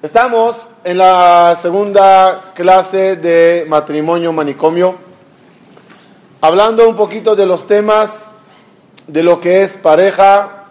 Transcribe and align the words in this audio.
Estamos 0.00 0.68
en 0.84 0.96
la 0.96 1.56
segunda 1.60 2.52
clase 2.54 3.16
de 3.16 3.66
matrimonio 3.68 4.32
manicomio, 4.32 4.94
hablando 6.40 6.88
un 6.88 6.94
poquito 6.94 7.34
de 7.34 7.44
los 7.44 7.66
temas 7.66 8.30
de 9.08 9.24
lo 9.24 9.40
que 9.40 9.64
es 9.64 9.76
pareja, 9.76 10.66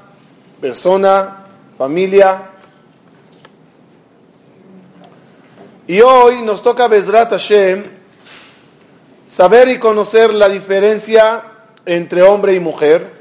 persona, 0.62 1.46
familia. 1.78 2.44
Y 5.88 6.00
hoy 6.00 6.42
nos 6.42 6.64
toca 6.64 6.88
Bezrat 6.88 7.32
Hashem 7.32 7.84
saber 9.30 9.68
y 9.68 9.78
conocer 9.78 10.34
la 10.34 10.48
diferencia 10.48 11.44
entre 11.86 12.22
hombre 12.22 12.54
y 12.54 12.62
mujer 12.62 13.17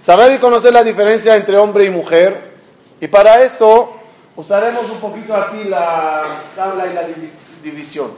Saber 0.00 0.34
y 0.34 0.38
conocer 0.38 0.72
la 0.72 0.84
diferencia 0.84 1.34
entre 1.34 1.56
hombre 1.56 1.84
y 1.84 1.90
mujer. 1.90 2.54
Y 3.00 3.08
para 3.08 3.42
eso 3.42 3.92
usaremos 4.36 4.88
un 4.90 5.00
poquito 5.00 5.34
aquí 5.34 5.64
la 5.64 6.42
tabla 6.54 6.86
y 6.86 6.94
la 6.94 7.02
división. 7.62 8.12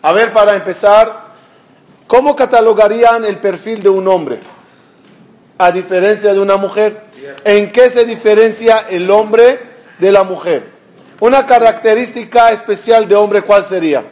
A 0.00 0.12
ver, 0.12 0.32
para 0.32 0.54
empezar, 0.54 1.32
¿cómo 2.06 2.34
catalogarían 2.34 3.24
el 3.24 3.38
perfil 3.38 3.82
de 3.82 3.88
un 3.88 4.08
hombre? 4.08 4.40
A 5.58 5.70
diferencia 5.70 6.32
de 6.32 6.40
una 6.40 6.56
mujer. 6.56 7.02
¿En 7.44 7.70
qué 7.70 7.90
se 7.90 8.04
diferencia 8.04 8.86
el 8.88 9.10
hombre 9.10 9.60
de 9.98 10.10
la 10.10 10.24
mujer? 10.24 10.66
Una 11.20 11.46
característica 11.46 12.50
especial 12.50 13.06
de 13.06 13.14
hombre, 13.14 13.42
¿cuál 13.42 13.62
sería? 13.62 14.02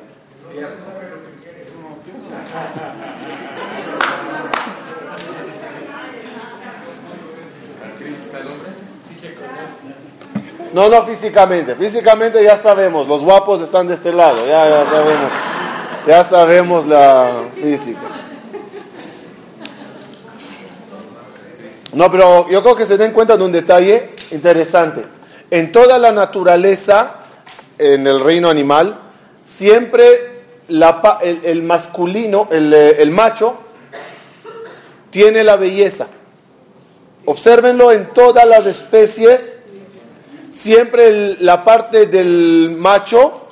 No, 10.72 10.88
no 10.88 11.04
físicamente. 11.04 11.74
Físicamente 11.74 12.42
ya 12.42 12.56
sabemos, 12.58 13.08
los 13.08 13.22
guapos 13.22 13.60
están 13.62 13.88
de 13.88 13.94
este 13.94 14.12
lado, 14.12 14.38
ya, 14.46 14.68
ya 14.68 14.84
sabemos. 14.84 15.30
Ya 16.06 16.24
sabemos 16.24 16.86
la 16.86 17.28
física. 17.60 18.00
No, 21.92 22.10
pero 22.10 22.48
yo 22.48 22.62
creo 22.62 22.76
que 22.76 22.86
se 22.86 22.96
den 22.96 23.12
cuenta 23.12 23.36
de 23.36 23.44
un 23.44 23.52
detalle 23.52 24.10
interesante. 24.30 25.04
En 25.50 25.72
toda 25.72 25.98
la 25.98 26.12
naturaleza, 26.12 27.16
en 27.76 28.06
el 28.06 28.20
reino 28.20 28.48
animal, 28.48 28.96
siempre 29.42 30.42
el, 30.68 31.62
masculino, 31.64 32.48
el, 32.52 32.72
el 32.72 33.10
macho, 33.10 33.56
tiene 35.10 35.42
la 35.42 35.56
belleza. 35.56 36.06
Obsérvenlo 37.26 37.90
en 37.90 38.06
todas 38.14 38.46
las 38.46 38.64
especies 38.66 39.59
siempre 40.60 41.36
la 41.40 41.64
parte 41.64 42.06
del 42.06 42.74
macho 42.76 43.46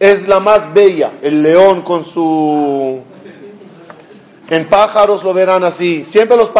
es 0.00 0.26
la 0.26 0.40
más 0.40 0.72
bella, 0.74 1.12
el 1.22 1.42
león 1.42 1.82
con 1.82 2.04
su... 2.04 3.00
En 4.50 4.64
pájaros 4.66 5.22
lo 5.22 5.34
verán 5.34 5.62
así, 5.62 6.04
siempre 6.06 6.36
los, 6.36 6.50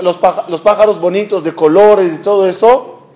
los, 0.00 0.60
pájaros 0.62 0.98
bonitos 0.98 1.44
de 1.44 1.54
colores 1.54 2.14
y 2.14 2.18
todo 2.18 2.48
eso, 2.48 3.08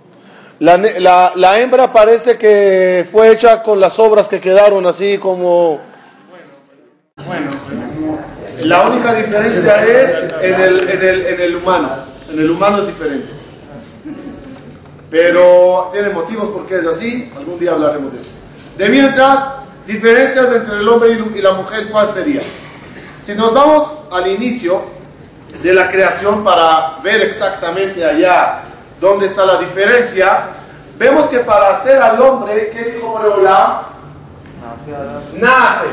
la, 0.59 1.33
la, 1.35 1.59
hembra 1.59 1.91
parece 1.91 2.37
que 2.37 3.07
fue 3.11 3.33
hecha 3.33 3.63
con 3.63 3.81
las 3.81 3.99
obras 3.99 4.29
que 4.29 4.39
quedaron 4.39 4.87
así 4.87 5.17
como... 5.17 5.81
Bueno, 7.27 7.51
la 8.63 8.83
única 8.83 9.15
diferencia 9.15 9.87
es 9.87 10.11
en 10.43 10.61
el, 10.61 10.89
en 10.91 11.03
el, 11.03 11.27
en 11.27 11.41
el 11.41 11.57
humano, 11.57 11.89
en 12.31 12.41
el 12.41 12.51
humano 12.51 12.79
es 12.79 12.89
diferente. 12.89 13.40
Pero 15.11 15.89
tiene 15.93 16.11
motivos 16.11 16.49
porque 16.51 16.77
es 16.77 16.87
así, 16.87 17.33
algún 17.37 17.59
día 17.59 17.73
hablaremos 17.73 18.13
de 18.13 18.19
eso. 18.19 18.31
De 18.77 18.89
mientras, 18.89 19.45
diferencias 19.87 20.51
entre 20.53 20.77
el 20.77 20.89
hombre 20.89 21.19
y 21.35 21.41
la 21.41 21.53
mujer, 21.53 21.89
¿cuál 21.91 22.07
sería? 22.09 22.43
Si 23.21 23.35
nos 23.35 23.53
vamos 23.53 23.95
al 24.13 24.29
inicio 24.29 24.83
de 25.63 25.75
la 25.75 25.89
creación 25.89 26.45
para 26.45 26.99
ver 27.03 27.23
exactamente 27.23 28.05
allá 28.05 28.63
dónde 29.01 29.27
está 29.27 29.45
la 29.45 29.57
diferencia, 29.57 30.45
vemos 30.97 31.27
que 31.27 31.41
para 31.41 31.71
hacer 31.71 32.01
al 32.01 32.21
hombre, 32.21 32.71
¿qué 32.71 32.93
dijo 32.93 33.09
Boreolam? 33.09 33.83
Nace. 35.35 35.87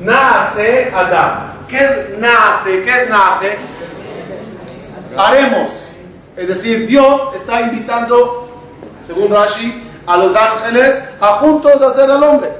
Nace 0.00 0.92
Adán. 0.94 1.52
¿Qué 1.68 1.84
es 1.84 2.18
nace? 2.18 2.82
¿Qué 2.82 3.02
es 3.02 3.08
nace? 3.10 3.58
Haremos. 5.16 5.85
Es 6.36 6.48
decir, 6.48 6.86
Dios 6.86 7.34
está 7.34 7.62
invitando, 7.62 8.48
según 9.04 9.30
Rashi, 9.30 9.82
a 10.06 10.16
los 10.16 10.36
ángeles 10.36 11.00
a 11.20 11.26
juntos 11.34 11.80
hacer 11.80 12.10
al 12.10 12.22
hombre. 12.22 12.50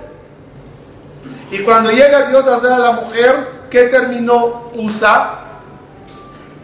Y 1.50 1.58
cuando 1.58 1.90
llega 1.90 2.28
Dios 2.28 2.46
a 2.46 2.56
hacer 2.56 2.72
a 2.72 2.78
la 2.78 2.92
mujer, 2.92 3.48
¿qué 3.70 3.84
término 3.84 4.70
usa? 4.74 5.42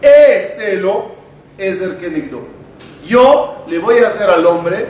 Eselo 0.01 1.11
es 1.57 1.81
el 1.81 1.97
que 1.97 2.09
negó. 2.09 2.45
Yo 3.05 3.63
le 3.67 3.79
voy 3.79 3.99
a 3.99 4.07
hacer 4.07 4.29
al 4.29 4.45
hombre 4.45 4.85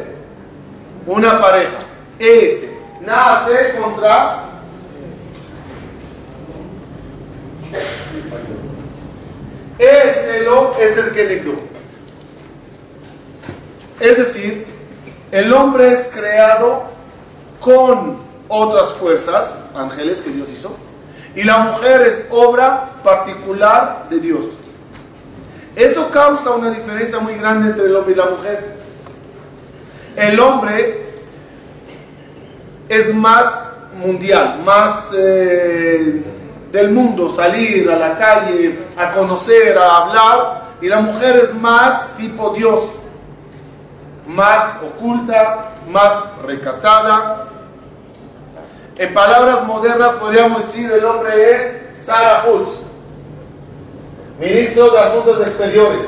una 1.06 1.40
pareja. 1.42 1.78
Ese 2.18 2.76
nace 3.02 3.76
contra 3.80 4.46
Eselo 9.78 10.76
es 10.80 10.98
el 10.98 11.12
que 11.12 11.26
negó. 11.26 11.73
Es 14.00 14.18
decir, 14.18 14.66
el 15.32 15.54
hombre 15.54 15.92
es 15.92 16.06
creado 16.06 16.84
con 17.60 18.18
otras 18.48 18.94
fuerzas, 18.94 19.62
ángeles 19.76 20.22
que 20.22 20.32
Dios 20.32 20.50
hizo, 20.50 20.76
y 21.36 21.44
la 21.44 21.60
mujer 21.60 22.02
es 22.02 22.22
obra 22.30 22.92
particular 23.04 24.08
de 24.10 24.20
Dios. 24.20 24.46
Eso 25.76 26.10
causa 26.12 26.52
una 26.52 26.70
diferencia 26.70 27.20
muy 27.20 27.36
grande 27.36 27.70
entre 27.70 27.86
el 27.86 27.96
hombre 27.96 28.14
y 28.14 28.18
la 28.18 28.26
mujer. 28.26 28.76
El 30.16 30.40
hombre 30.40 31.14
es 32.90 33.14
más 33.16 33.72
mundial, 33.98 34.62
más 34.64 35.12
eh, 35.18 36.22
del 36.72 36.92
mundo, 36.92 37.34
salir 37.36 37.90
a 37.90 37.98
la 37.98 38.18
calle, 38.18 38.80
a 38.98 39.12
conocer, 39.12 39.78
a 39.78 39.98
hablar, 39.98 40.64
y 40.82 40.88
la 40.88 41.00
mujer 41.00 41.38
es 41.38 41.54
más 41.56 42.16
tipo 42.16 42.52
Dios 42.52 42.82
más 44.28 44.74
oculta, 44.82 45.72
más 45.90 46.14
recatada. 46.46 47.48
En 48.98 49.14
palabras 49.14 49.66
modernas 49.66 50.14
podríamos 50.14 50.66
decir 50.66 50.92
el 50.92 51.04
hombre 51.04 51.56
es 51.56 51.82
Sarah 52.04 52.44
Hutz, 52.48 52.80
ministro 54.40 54.92
de 54.92 55.00
Asuntos 55.00 55.42
Exteriores. 55.42 56.06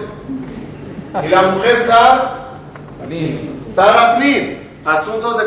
Y 1.24 1.28
la 1.30 1.44
mujer 1.44 1.82
Sarah, 1.86 2.48
Sarah 3.74 4.18
Plin, 4.18 4.66
asuntos 4.86 5.38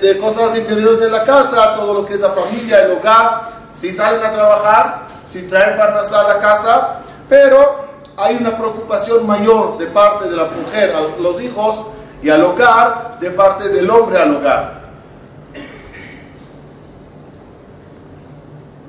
de, 0.00 0.18
cosas 0.18 0.56
interiores 0.56 1.00
de 1.00 1.10
la 1.10 1.24
casa, 1.24 1.74
todo 1.74 1.92
lo 1.94 2.06
que 2.06 2.14
es 2.14 2.20
la 2.20 2.30
familia, 2.30 2.84
el 2.84 2.92
hogar, 2.92 3.48
si 3.74 3.90
salen 3.90 4.22
a 4.22 4.30
trabajar, 4.30 5.06
si 5.26 5.42
traen 5.42 5.76
parnasá 5.76 6.20
a 6.20 6.34
la 6.34 6.38
casa, 6.38 6.98
pero 7.28 7.86
hay 8.16 8.36
una 8.36 8.56
preocupación 8.56 9.26
mayor 9.26 9.76
de 9.78 9.86
parte 9.86 10.28
de 10.28 10.36
la 10.36 10.44
mujer 10.44 10.94
a 10.94 11.20
los 11.20 11.40
hijos 11.42 11.84
y 12.26 12.28
al 12.28 12.42
hogar 12.42 13.20
de 13.20 13.30
parte 13.30 13.68
del 13.68 13.88
hombre 13.88 14.18
al 14.18 14.34
hogar. 14.34 14.80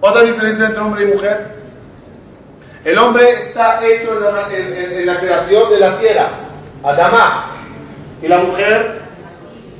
Otra 0.02 0.24
diferencia 0.24 0.66
entre 0.66 0.82
hombre 0.82 1.04
y 1.04 1.14
mujer. 1.14 1.46
El 2.84 2.98
hombre 2.98 3.34
está 3.34 3.86
hecho 3.86 4.18
en 4.18 5.06
la, 5.06 5.20
creación 5.20 5.70
de 5.70 5.80
la 5.80 6.00
tierra, 6.00 6.30
Adama, 6.84 7.52
y 8.24 8.28
la 8.28 8.40
mujer 8.40 9.02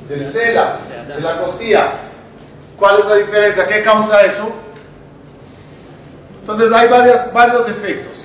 del 0.08 0.32
cela, 0.32 0.76
de 1.08 1.20
la 1.20 1.40
costilla. 1.40 1.88
¿Cuál 2.76 3.00
es 3.00 3.06
la 3.06 3.16
diferencia? 3.16 3.66
¿Qué 3.66 3.82
causa 3.82 4.20
eso? 4.20 4.52
Entonces 6.42 6.70
hay 6.70 6.88
varias, 6.88 7.32
varios 7.32 7.68
efectos. 7.68 8.18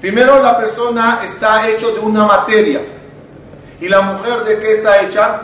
Primero, 0.00 0.40
la 0.40 0.56
persona 0.56 1.22
está 1.24 1.68
hecho 1.68 1.90
de 1.90 1.98
una 1.98 2.24
materia. 2.24 2.80
¿Y 3.80 3.88
la 3.88 4.02
mujer 4.02 4.44
de 4.44 4.58
qué 4.58 4.72
está 4.72 5.02
hecha? 5.02 5.42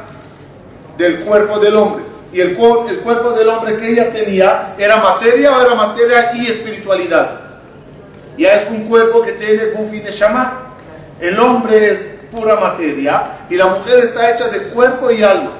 Del 0.97 1.21
cuerpo 1.21 1.59
del 1.59 1.77
hombre. 1.77 2.05
Y 2.33 2.41
el, 2.41 2.50
el 2.50 3.00
cuerpo 3.00 3.31
del 3.31 3.49
hombre 3.49 3.77
que 3.77 3.93
ella 3.93 4.11
tenía 4.11 4.75
era 4.79 4.99
materia 4.99 5.56
o 5.56 5.62
era 5.62 5.75
materia 5.75 6.33
y 6.35 6.47
espiritualidad. 6.47 7.41
Ya 8.37 8.53
es 8.55 8.71
un 8.71 8.85
cuerpo 8.85 9.23
que 9.23 9.33
tiene 9.33 9.67
Gufi 9.67 10.00
Neshama. 10.00 10.75
El 11.19 11.38
hombre 11.41 11.91
es 11.91 11.99
pura 12.31 12.56
materia 12.56 13.31
y 13.49 13.56
la 13.56 13.69
mujer 13.69 14.00
está 14.00 14.35
hecha 14.35 14.49
de 14.49 14.65
cuerpo 14.65 15.11
y 15.11 15.23
alma. 15.23 15.53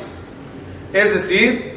Es 0.93 1.15
decir, 1.15 1.77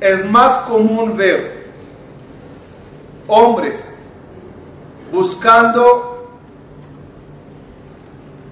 es 0.00 0.24
más 0.24 0.58
común 0.58 1.16
ver 1.16 1.66
hombres 3.28 3.98
buscando 5.12 6.09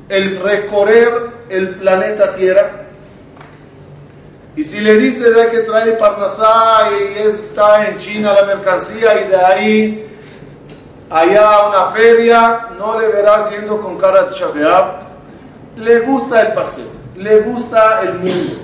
el 0.08 0.40
recorrer 0.40 1.30
el 1.48 1.76
planeta 1.76 2.32
Tierra. 2.32 2.70
Y 4.56 4.64
si 4.64 4.80
le 4.80 4.96
dice 4.96 5.30
de 5.30 5.48
que 5.50 5.60
trae 5.60 5.92
Parnasá 5.92 6.88
y 6.90 7.18
está 7.18 7.86
en 7.88 7.98
China 7.98 8.32
la 8.32 8.42
mercancía 8.42 9.20
y 9.20 9.28
de 9.28 9.36
ahí 9.36 10.18
allá 11.08 11.68
una 11.68 11.86
feria, 11.86 12.68
no 12.76 12.98
le 12.98 13.08
verás 13.08 13.50
yendo 13.50 13.80
con 13.80 13.96
cara 13.96 14.24
de 14.24 14.34
Shabeab. 14.34 15.08
Le 15.76 16.00
gusta 16.00 16.42
el 16.42 16.54
paseo, 16.54 16.88
le 17.16 17.40
gusta 17.40 18.00
el 18.02 18.14
mundo. 18.14 18.56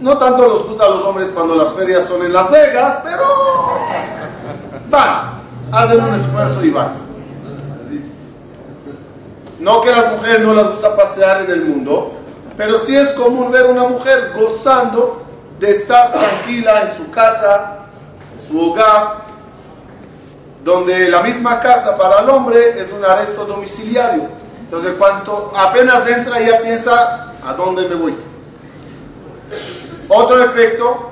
No 0.00 0.16
tanto 0.16 0.54
les 0.54 0.66
gusta 0.68 0.86
a 0.86 0.90
los 0.90 1.02
hombres 1.02 1.30
cuando 1.30 1.56
las 1.56 1.72
ferias 1.72 2.04
son 2.04 2.22
en 2.22 2.32
Las 2.32 2.50
Vegas, 2.50 3.00
pero 3.02 3.24
van, 4.88 5.42
hacen 5.72 6.00
un 6.00 6.14
esfuerzo 6.14 6.64
y 6.64 6.70
van. 6.70 7.09
No 9.60 9.82
que 9.82 9.90
las 9.90 10.10
mujeres 10.10 10.40
no 10.40 10.54
les 10.54 10.66
gusta 10.68 10.96
pasear 10.96 11.42
en 11.42 11.50
el 11.50 11.60
mundo, 11.60 12.12
pero 12.56 12.78
sí 12.78 12.96
es 12.96 13.10
común 13.12 13.52
ver 13.52 13.66
una 13.66 13.84
mujer 13.84 14.32
gozando 14.34 15.22
de 15.58 15.70
estar 15.70 16.12
tranquila 16.12 16.82
en 16.82 16.96
su 16.96 17.10
casa, 17.10 17.80
en 18.32 18.40
su 18.40 18.58
hogar, 18.58 19.16
donde 20.64 21.10
la 21.10 21.20
misma 21.20 21.60
casa 21.60 21.96
para 21.98 22.20
el 22.20 22.30
hombre 22.30 22.80
es 22.80 22.90
un 22.90 23.04
arresto 23.04 23.44
domiciliario. 23.44 24.28
Entonces, 24.60 24.94
cuando 24.98 25.52
apenas 25.54 26.06
entra, 26.08 26.40
ya 26.40 26.58
piensa, 26.60 27.34
¿a 27.46 27.52
dónde 27.52 27.86
me 27.86 27.96
voy? 27.96 28.16
Otro 30.08 30.42
efecto, 30.42 31.10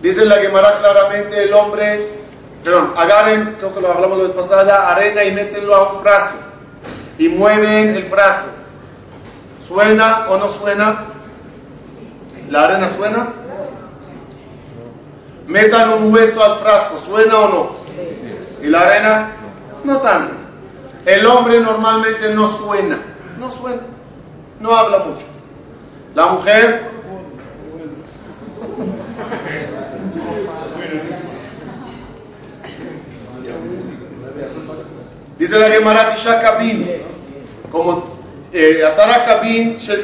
dice 0.00 0.24
la 0.24 0.36
Gemara 0.36 0.78
claramente, 0.78 1.44
el 1.44 1.52
hombre, 1.52 2.08
perdón, 2.64 2.94
agarren, 2.96 3.56
creo 3.58 3.74
que 3.74 3.80
lo 3.82 3.92
hablamos 3.92 4.16
la 4.16 4.24
vez 4.24 4.32
pasada, 4.32 4.90
arena 4.90 5.24
y 5.24 5.32
métenlo 5.32 5.74
a 5.74 5.92
un 5.92 6.00
frasco 6.00 6.47
y 7.18 7.28
mueven 7.28 7.90
el 7.90 8.04
frasco. 8.04 8.46
¿Suena 9.58 10.26
o 10.28 10.38
no 10.38 10.48
suena? 10.48 11.04
¿La 12.48 12.64
arena 12.64 12.88
suena? 12.88 13.28
Metan 15.46 15.90
un 15.94 16.12
hueso 16.12 16.42
al 16.42 16.58
frasco, 16.58 16.98
¿suena 16.98 17.38
o 17.38 17.48
no? 17.48 17.70
¿Y 18.62 18.68
la 18.68 18.80
arena? 18.80 19.32
No 19.84 19.98
tanto. 19.98 20.34
El 21.04 21.26
hombre 21.26 21.60
normalmente 21.60 22.34
no 22.34 22.48
suena, 22.48 22.98
no 23.38 23.50
suena, 23.50 23.80
no 24.60 24.76
habla 24.76 24.98
mucho. 24.98 25.26
La 26.14 26.26
mujer 26.26 26.88
Dice 35.38 35.56
la 35.56 35.70
Gemara 35.70 36.12
Tisha 36.12 36.40
Kabin, 36.40 36.97
como 37.70 38.04
eh, 38.52 38.82
Azara 38.86 39.24
Kabin, 39.24 39.76
Shel 39.78 40.00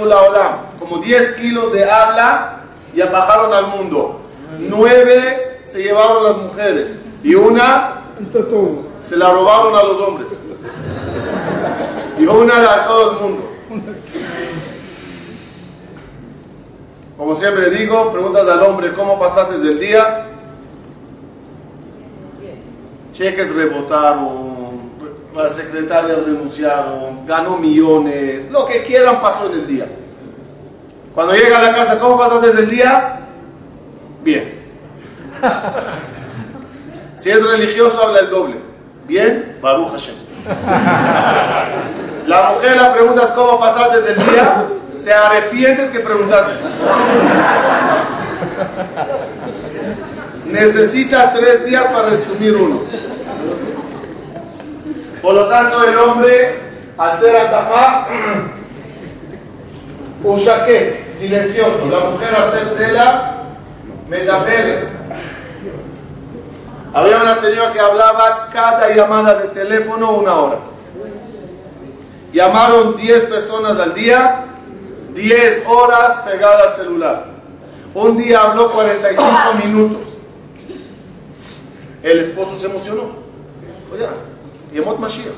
Olam, 0.00 0.56
como 0.78 0.98
10 0.98 1.30
kilos 1.34 1.72
de 1.72 1.90
habla 1.90 2.64
ya 2.94 3.06
bajaron 3.06 3.52
al 3.52 3.68
mundo. 3.68 4.20
9 4.58 5.60
se 5.64 5.82
llevaron 5.82 6.24
las 6.24 6.36
mujeres 6.38 6.98
y 7.22 7.34
una 7.34 8.02
se 9.02 9.16
la 9.16 9.30
robaron 9.30 9.74
a 9.76 9.82
los 9.82 10.00
hombres. 10.00 10.38
Y 12.18 12.26
una 12.26 12.74
a 12.74 12.86
todo 12.86 13.12
el 13.12 13.18
mundo. 13.20 13.42
Como 17.16 17.34
siempre 17.34 17.70
digo, 17.70 18.12
preguntas 18.12 18.46
al 18.48 18.62
hombre, 18.62 18.92
¿cómo 18.92 19.18
pasaste 19.18 19.54
el 19.56 19.80
día? 19.80 20.26
Cheques 23.12 23.54
rebotaron, 23.54 24.55
la 25.42 25.50
secretaria 25.50 26.14
renunciaron, 26.14 27.26
ganó 27.26 27.56
millones, 27.56 28.50
lo 28.50 28.64
que 28.64 28.82
quieran 28.82 29.20
pasó 29.20 29.46
en 29.46 29.52
el 29.60 29.66
día. 29.66 29.86
Cuando 31.14 31.34
llega 31.34 31.58
a 31.58 31.62
la 31.62 31.74
casa, 31.74 31.98
¿cómo 31.98 32.18
pasaste 32.18 32.50
el 32.50 32.70
día? 32.70 33.20
Bien. 34.22 34.54
Si 37.16 37.30
es 37.30 37.42
religioso, 37.42 38.00
habla 38.02 38.20
el 38.20 38.28
doble. 38.28 38.56
Bien, 39.08 39.56
Baruch 39.62 39.88
Hashem. 39.92 40.14
La 42.26 42.50
mujer 42.50 42.76
la 42.76 42.92
preguntas 42.92 43.32
cómo 43.32 43.58
pasaste 43.58 44.12
el 44.12 44.16
día, 44.16 44.66
te 45.02 45.12
arrepientes 45.14 45.88
que 45.88 46.00
preguntaste. 46.00 46.52
Necesita 50.46 51.32
tres 51.32 51.64
días 51.64 51.86
para 51.86 52.10
resumir 52.10 52.54
uno. 52.54 52.80
Por 55.22 55.34
lo 55.34 55.48
tanto, 55.48 55.82
el 55.84 55.96
hombre, 55.96 56.58
al 56.98 57.18
ser 57.18 57.36
atapá, 57.36 58.06
un 60.22 60.40
chaquet 60.40 61.16
silencioso. 61.18 61.86
La 61.90 62.10
mujer, 62.10 62.34
al 62.34 62.50
ser 62.50 62.72
cela, 62.74 63.44
medabere. 64.08 64.88
Había 66.92 67.18
una 67.18 67.34
señora 67.34 67.72
que 67.72 67.80
hablaba 67.80 68.48
cada 68.52 68.94
llamada 68.94 69.34
de 69.34 69.48
teléfono 69.48 70.12
una 70.12 70.34
hora. 70.36 70.58
Llamaron 72.32 72.96
10 72.96 73.24
personas 73.24 73.78
al 73.78 73.92
día, 73.94 74.44
10 75.14 75.64
horas 75.66 76.16
pegada 76.18 76.64
al 76.68 76.72
celular. 76.72 77.24
Un 77.94 78.16
día 78.16 78.42
habló 78.42 78.70
45 78.72 79.30
minutos. 79.64 80.06
El 82.02 82.20
esposo 82.20 82.58
se 82.58 82.66
emocionó. 82.66 83.04
Fue 83.88 83.98
ya, 83.98 84.10
Yemot 84.76 84.98
Mashiach. 84.98 85.32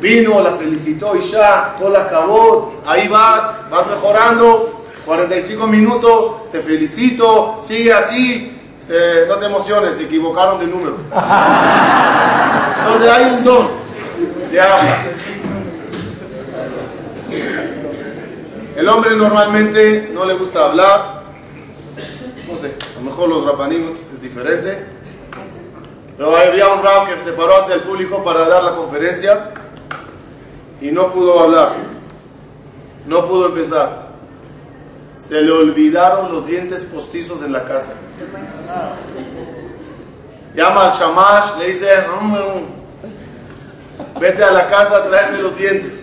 Vino, 0.00 0.40
la 0.40 0.52
felicitó 0.52 1.16
y 1.16 1.20
ya, 1.20 1.76
la 1.80 2.02
acabó, 2.02 2.80
ahí 2.86 3.08
vas, 3.08 3.54
vas 3.70 3.86
mejorando, 3.86 4.84
45 5.04 5.66
minutos, 5.66 6.50
te 6.52 6.60
felicito, 6.60 7.58
sigue 7.60 7.92
así, 7.92 8.52
no 9.28 9.34
te 9.36 9.46
emociones, 9.46 9.96
se 9.96 10.04
equivocaron 10.04 10.60
de 10.60 10.66
número. 10.66 10.96
Entonces 12.80 13.10
hay 13.10 13.24
un 13.32 13.44
don 13.44 13.68
de 14.50 14.60
habla. 14.60 14.98
El 18.76 18.88
hombre 18.88 19.16
normalmente 19.16 20.10
no 20.14 20.24
le 20.24 20.34
gusta 20.34 20.66
hablar, 20.66 21.22
no 22.48 22.56
sé, 22.56 22.76
a 22.94 22.98
lo 23.00 23.04
mejor 23.04 23.28
los 23.28 23.44
rapaninos 23.44 23.98
es 24.14 24.22
diferente, 24.22 24.97
pero 26.18 26.36
había 26.36 26.68
un 26.68 26.82
rap 26.82 27.06
que 27.08 27.20
se 27.20 27.30
paró 27.30 27.60
ante 27.60 27.74
el 27.74 27.82
público 27.82 28.24
para 28.24 28.48
dar 28.48 28.64
la 28.64 28.72
conferencia 28.72 29.50
y 30.80 30.90
no 30.90 31.12
pudo 31.12 31.38
hablar, 31.38 31.70
no 33.06 33.28
pudo 33.28 33.46
empezar. 33.46 34.08
Se 35.16 35.40
le 35.40 35.52
olvidaron 35.52 36.32
los 36.32 36.44
dientes 36.44 36.82
postizos 36.82 37.42
en 37.42 37.52
la 37.52 37.64
casa. 37.64 37.92
Llama 40.54 40.90
al 40.90 40.92
shamash, 40.92 41.58
le 41.58 41.66
dice, 41.68 41.88
mm, 42.20 42.32
mm, 42.32 44.20
vete 44.20 44.42
a 44.42 44.50
la 44.50 44.66
casa, 44.66 45.04
tráeme 45.04 45.38
los 45.38 45.56
dientes. 45.56 46.02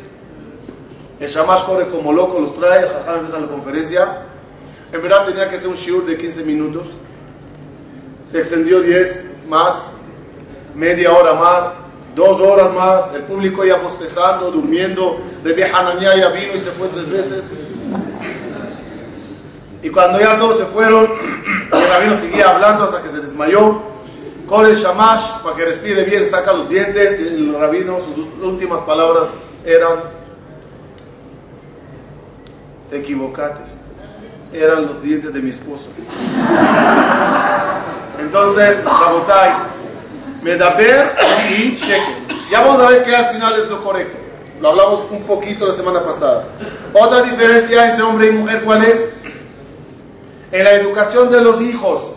El 1.20 1.28
shamash 1.28 1.64
corre 1.64 1.88
como 1.88 2.14
loco, 2.14 2.40
los 2.40 2.54
trae, 2.54 2.88
jajá 2.88 3.18
empieza 3.18 3.42
la 3.42 3.48
conferencia. 3.48 4.22
En 4.94 5.02
verdad 5.02 5.26
tenía 5.26 5.50
que 5.50 5.58
ser 5.58 5.68
un 5.68 5.76
shiur 5.76 6.06
de 6.06 6.16
15 6.16 6.44
minutos. 6.44 6.88
Se 8.26 8.40
extendió 8.40 8.80
10 8.80 9.26
más, 9.48 9.92
media 10.76 11.12
hora 11.12 11.34
más, 11.34 11.80
dos 12.16 12.40
horas 12.40 12.74
más. 12.74 13.14
El 13.14 13.24
público 13.24 13.64
ya 13.64 13.78
bostezando, 13.78 14.52
durmiendo. 14.52 15.20
De 15.44 15.64
Hananiah 15.64 16.16
ya 16.16 16.30
vino 16.30 16.54
y 16.54 16.60
se 16.60 16.72
fue 16.72 16.88
tres 16.90 17.10
veces. 17.10 17.52
Y 19.82 19.90
cuando 19.90 20.20
ya 20.20 20.38
todos 20.38 20.58
se 20.58 20.66
fueron, 20.66 21.06
el 21.72 21.90
rabino 21.90 22.16
seguía 22.16 22.50
hablando 22.50 22.84
hasta 22.84 23.02
que 23.02 23.10
se 23.10 23.20
desmayó. 23.20 23.96
Con 24.48 24.66
el 24.68 24.76
shamash, 24.76 25.42
para 25.44 25.56
que 25.56 25.66
respire 25.66 26.04
bien, 26.04 26.26
saca 26.26 26.54
los 26.54 26.70
dientes. 26.70 27.20
Y 27.20 27.28
el 27.28 27.60
rabino, 27.60 27.98
sus 28.00 28.28
últimas 28.44 28.82
palabras 28.82 29.30
eran: 29.64 30.00
Te 32.90 32.98
equivocaste. 32.98 33.62
Eran 34.54 34.84
los 34.84 35.02
dientes 35.02 35.34
de 35.34 35.42
mi 35.42 35.50
esposo. 35.50 35.90
Entonces, 38.20 38.86
Rabotai, 38.86 39.52
Medaber 40.46 41.16
y 41.50 41.76
Cheque. 41.76 42.38
Ya 42.52 42.62
vamos 42.62 42.86
a 42.86 42.90
ver 42.90 43.04
que 43.04 43.16
al 43.16 43.34
final 43.34 43.60
es 43.60 43.68
lo 43.68 43.82
correcto. 43.82 44.16
Lo 44.62 44.70
hablamos 44.70 45.02
un 45.10 45.24
poquito 45.24 45.66
la 45.66 45.74
semana 45.74 46.04
pasada. 46.04 46.44
Otra 46.94 47.24
diferencia 47.24 47.90
entre 47.90 48.04
hombre 48.04 48.28
y 48.28 48.32
mujer, 48.32 48.62
¿cuál 48.64 48.84
es? 48.84 49.10
en 50.52 50.64
la 50.64 50.74
educación 50.74 51.32
de 51.32 51.42
los 51.42 51.60
hijos. 51.60 52.12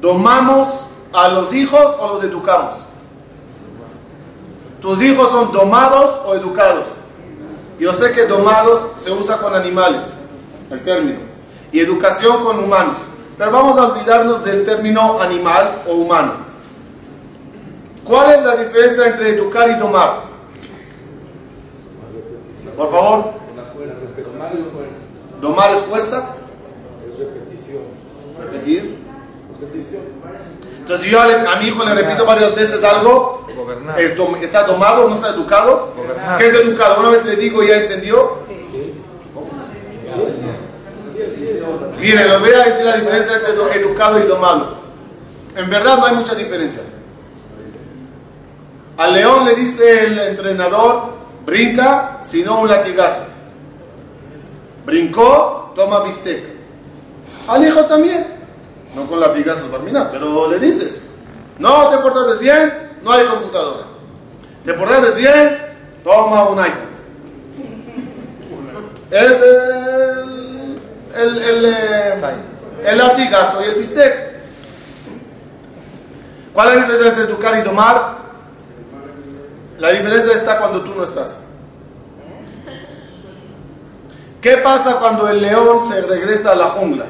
¿Domamos 0.00 0.86
a 1.12 1.28
los 1.28 1.54
hijos 1.54 1.96
o 1.98 2.14
los 2.14 2.24
educamos? 2.24 2.74
¿Tus 4.82 5.00
hijos 5.00 5.30
son 5.30 5.52
domados 5.52 6.20
o 6.26 6.34
educados? 6.34 6.86
Yo 7.78 7.92
sé 7.92 8.12
que 8.12 8.26
domados 8.26 8.88
se 8.96 9.10
usa 9.10 9.38
con 9.38 9.54
animales, 9.54 10.06
el 10.70 10.82
término. 10.82 11.20
y 11.72 11.78
educación 11.78 12.42
con 12.42 12.58
humanos. 12.58 12.96
Pero 13.40 13.52
vamos 13.52 13.78
a 13.78 13.86
olvidarnos 13.86 14.44
del 14.44 14.66
término 14.66 15.18
animal 15.18 15.84
o 15.88 15.94
humano. 15.94 16.34
¿Cuál 18.04 18.34
es 18.34 18.44
la 18.44 18.54
diferencia 18.56 19.06
entre 19.06 19.30
educar 19.30 19.70
y 19.70 19.76
domar? 19.76 20.24
Por 22.76 22.90
favor. 22.90 23.32
Domar 25.40 25.70
es 25.70 25.80
fuerza. 25.84 26.34
Es 27.08 27.18
repetición. 27.18 27.82
Repetir. 28.42 28.98
Repetición. 29.58 30.02
Entonces 30.80 31.06
si 31.06 31.10
yo 31.10 31.22
a, 31.22 31.56
mi 31.56 31.64
hijo 31.64 31.82
le 31.82 31.94
repito 31.94 32.26
varias 32.26 32.54
veces 32.54 32.84
algo, 32.84 33.46
Gobernar. 33.56 33.98
¿está 34.42 34.64
domado 34.64 35.06
o 35.06 35.08
no 35.08 35.14
está 35.14 35.30
educado? 35.30 35.94
Gobernar. 35.96 36.36
¿Qué 36.36 36.46
es 36.46 36.54
educado? 36.56 37.00
Una 37.00 37.08
vez 37.08 37.24
le 37.24 37.36
digo, 37.36 37.62
¿ya 37.62 37.76
entendió? 37.76 38.50
Miren, 41.98 42.28
les 42.28 42.40
voy 42.40 42.50
a 42.52 42.64
decir 42.64 42.84
la 42.84 42.96
diferencia 42.96 43.34
entre 43.34 43.54
edu- 43.54 43.72
educado 43.74 44.18
y 44.18 44.22
domado. 44.26 44.78
En 45.56 45.68
verdad 45.68 45.98
no 45.98 46.06
hay 46.06 46.14
mucha 46.16 46.34
diferencia. 46.34 46.80
Al 48.96 49.14
león 49.14 49.44
le 49.46 49.54
dice 49.54 50.04
el 50.06 50.18
entrenador, 50.18 51.10
brinca, 51.46 52.18
si 52.22 52.42
no 52.42 52.60
un 52.60 52.68
latigazo. 52.68 53.20
Brincó, 54.84 55.72
toma 55.74 56.00
bistec. 56.00 56.44
Al 57.48 57.66
hijo 57.66 57.80
también. 57.84 58.26
No 58.94 59.06
con 59.06 59.20
latigazos, 59.20 59.70
Barmina, 59.70 60.10
pero 60.10 60.50
le 60.50 60.58
dices, 60.58 61.00
no 61.58 61.88
te 61.90 61.98
portaste 61.98 62.38
bien, 62.38 62.72
no 63.02 63.12
hay 63.12 63.24
computadora. 63.26 63.84
Te 64.64 64.74
portaste 64.74 65.14
bien, 65.16 65.58
toma 66.02 66.48
un 66.48 66.58
iPhone. 66.58 66.90
Es 69.10 69.38
el, 71.16 71.38
el, 71.38 71.64
eh, 71.64 72.14
el 72.84 72.98
y 72.98 73.68
el 73.68 73.74
bistec. 73.76 74.30
¿Cuál 76.52 76.68
es 76.68 76.74
la 76.74 76.80
diferencia 76.80 77.08
entre 77.08 77.24
educar 77.24 77.58
y 77.58 77.62
domar? 77.62 78.18
La 79.78 79.90
diferencia 79.90 80.34
está 80.34 80.58
cuando 80.58 80.82
tú 80.82 80.94
no 80.94 81.04
estás. 81.04 81.38
¿Qué 84.40 84.56
pasa 84.58 84.96
cuando 84.96 85.28
el 85.28 85.40
león 85.42 85.86
se 85.86 86.00
regresa 86.00 86.52
a 86.52 86.54
la 86.54 86.66
jungla? 86.66 87.04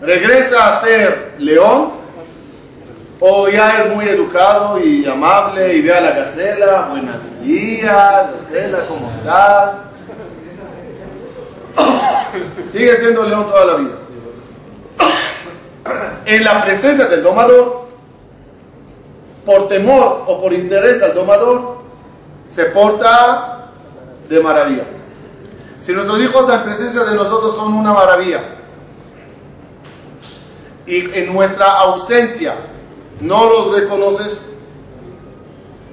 ¿Regresa 0.00 0.68
a 0.68 0.80
ser 0.80 1.34
león? 1.38 1.90
¿O 3.20 3.48
ya 3.48 3.82
es 3.82 3.94
muy 3.94 4.08
educado 4.08 4.80
y 4.80 5.06
amable 5.06 5.74
y 5.74 5.82
ve 5.82 5.94
a 5.94 6.00
la 6.00 6.10
gacela? 6.10 6.88
Buenos 6.90 7.40
días, 7.40 8.32
gacela, 8.32 8.78
¿cómo 8.88 9.08
estás? 9.08 9.91
Sigue 12.66 12.96
siendo 12.96 13.24
león 13.24 13.46
toda 13.48 13.64
la 13.64 13.74
vida. 13.76 13.94
En 16.24 16.44
la 16.44 16.64
presencia 16.64 17.06
del 17.06 17.22
domador, 17.22 17.82
por 19.44 19.68
temor 19.68 20.24
o 20.26 20.40
por 20.40 20.52
interés 20.52 21.02
al 21.02 21.14
domador, 21.14 21.82
se 22.48 22.66
porta 22.66 23.70
de 24.28 24.40
maravilla. 24.40 24.84
Si 25.80 25.92
nuestros 25.92 26.20
hijos 26.20 26.48
en 26.48 26.62
presencia 26.62 27.02
de 27.04 27.14
nosotros 27.14 27.54
son 27.56 27.74
una 27.74 27.92
maravilla 27.92 28.40
y 30.86 31.12
en 31.18 31.32
nuestra 31.32 31.72
ausencia 31.72 32.54
no 33.20 33.48
los 33.48 33.72
reconoces, 33.72 34.46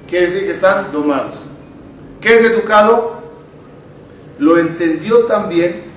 quiere 0.08 0.26
decir 0.26 0.44
que 0.44 0.52
están 0.52 0.92
domados. 0.92 1.36
¿Qué 2.20 2.38
es 2.38 2.44
educado? 2.44 3.20
Lo 4.38 4.58
entendió 4.58 5.26
también 5.26 5.89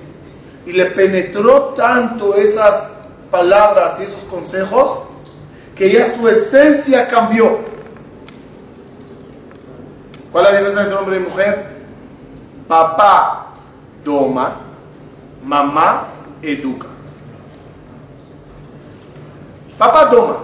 y 0.66 0.72
le 0.72 0.86
penetró 0.86 1.74
tanto 1.76 2.34
esas 2.34 2.92
palabras 3.30 3.98
y 4.00 4.04
esos 4.04 4.24
consejos 4.24 5.00
que 5.74 5.90
ya 5.90 6.10
su 6.10 6.28
esencia 6.28 7.08
cambió. 7.08 7.58
¿Cuál 10.30 10.46
es 10.46 10.52
la 10.52 10.58
diferencia 10.58 10.82
entre 10.82 10.98
hombre 10.98 11.16
y 11.16 11.20
mujer? 11.20 11.66
Papá 12.66 13.52
doma, 14.04 14.52
mamá 15.44 16.08
educa. 16.42 16.88
Papá 19.78 20.06
doma, 20.06 20.38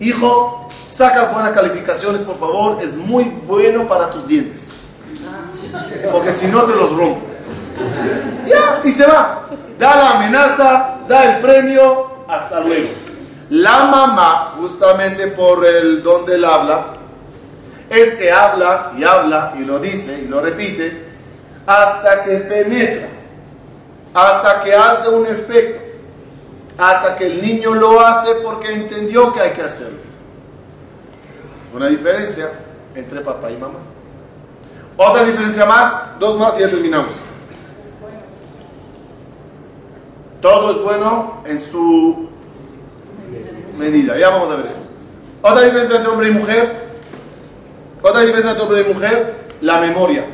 hijo, 0.00 0.68
saca 0.90 1.32
buenas 1.32 1.52
calificaciones, 1.52 2.22
por 2.22 2.36
favor, 2.36 2.82
es 2.82 2.96
muy 2.96 3.24
bueno 3.24 3.86
para 3.86 4.10
tus 4.10 4.26
dientes. 4.26 4.68
Porque 6.10 6.32
si 6.32 6.46
no 6.46 6.62
te 6.64 6.74
los 6.74 6.94
rompo. 6.96 7.20
Ya, 8.46 8.80
y 8.84 8.90
se 8.90 9.06
va. 9.06 9.43
Da 9.78 9.96
la 9.96 10.10
amenaza, 10.12 11.00
da 11.08 11.34
el 11.34 11.40
premio, 11.40 12.24
hasta 12.28 12.60
luego. 12.60 12.90
La 13.50 13.84
mamá, 13.84 14.54
justamente 14.56 15.28
por 15.28 15.64
el 15.64 16.02
don 16.02 16.24
del 16.24 16.44
habla, 16.44 16.86
es 17.90 18.14
que 18.14 18.30
habla 18.30 18.92
y 18.96 19.04
habla 19.04 19.52
y 19.58 19.64
lo 19.64 19.78
dice 19.78 20.22
y 20.24 20.28
lo 20.28 20.40
repite 20.40 21.04
hasta 21.66 22.22
que 22.22 22.38
penetra, 22.38 23.08
hasta 24.12 24.60
que 24.60 24.74
hace 24.74 25.08
un 25.08 25.26
efecto, 25.26 25.80
hasta 26.78 27.16
que 27.16 27.26
el 27.26 27.42
niño 27.42 27.74
lo 27.74 28.00
hace 28.00 28.34
porque 28.36 28.72
entendió 28.72 29.32
que 29.32 29.40
hay 29.40 29.50
que 29.50 29.62
hacerlo. 29.62 29.98
Una 31.74 31.88
diferencia 31.88 32.50
entre 32.94 33.20
papá 33.20 33.50
y 33.50 33.56
mamá. 33.56 33.78
Otra 34.96 35.24
diferencia 35.24 35.66
más, 35.66 36.18
dos 36.18 36.38
más 36.38 36.56
y 36.56 36.60
ya 36.60 36.70
terminamos. 36.70 37.14
Todo 40.44 40.72
es 40.72 40.82
bueno 40.82 41.40
en 41.46 41.58
su 41.58 42.28
medida. 43.78 44.18
Ya 44.18 44.28
vamos 44.28 44.50
a 44.50 44.56
ver 44.56 44.66
eso. 44.66 44.76
Otra 45.40 45.62
diferencia 45.62 45.96
entre 45.96 46.12
hombre 46.12 46.28
y 46.28 46.32
mujer. 46.32 46.84
Otra 48.02 48.20
diferencia 48.20 48.50
entre 48.50 48.66
hombre 48.66 48.82
y 48.82 48.92
mujer, 48.92 49.46
la 49.62 49.80
memoria. 49.80 50.26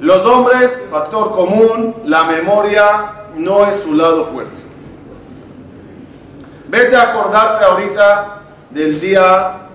Los 0.00 0.26
hombres, 0.26 0.82
factor 0.90 1.30
común, 1.30 1.94
la 2.04 2.24
memoria 2.24 3.28
no 3.36 3.66
es 3.66 3.76
su 3.76 3.94
lado 3.94 4.24
fuerte. 4.24 4.62
Vete 6.66 6.96
a 6.96 7.02
acordarte 7.02 7.64
ahorita 7.64 8.40
del 8.70 9.00
día 9.00 9.67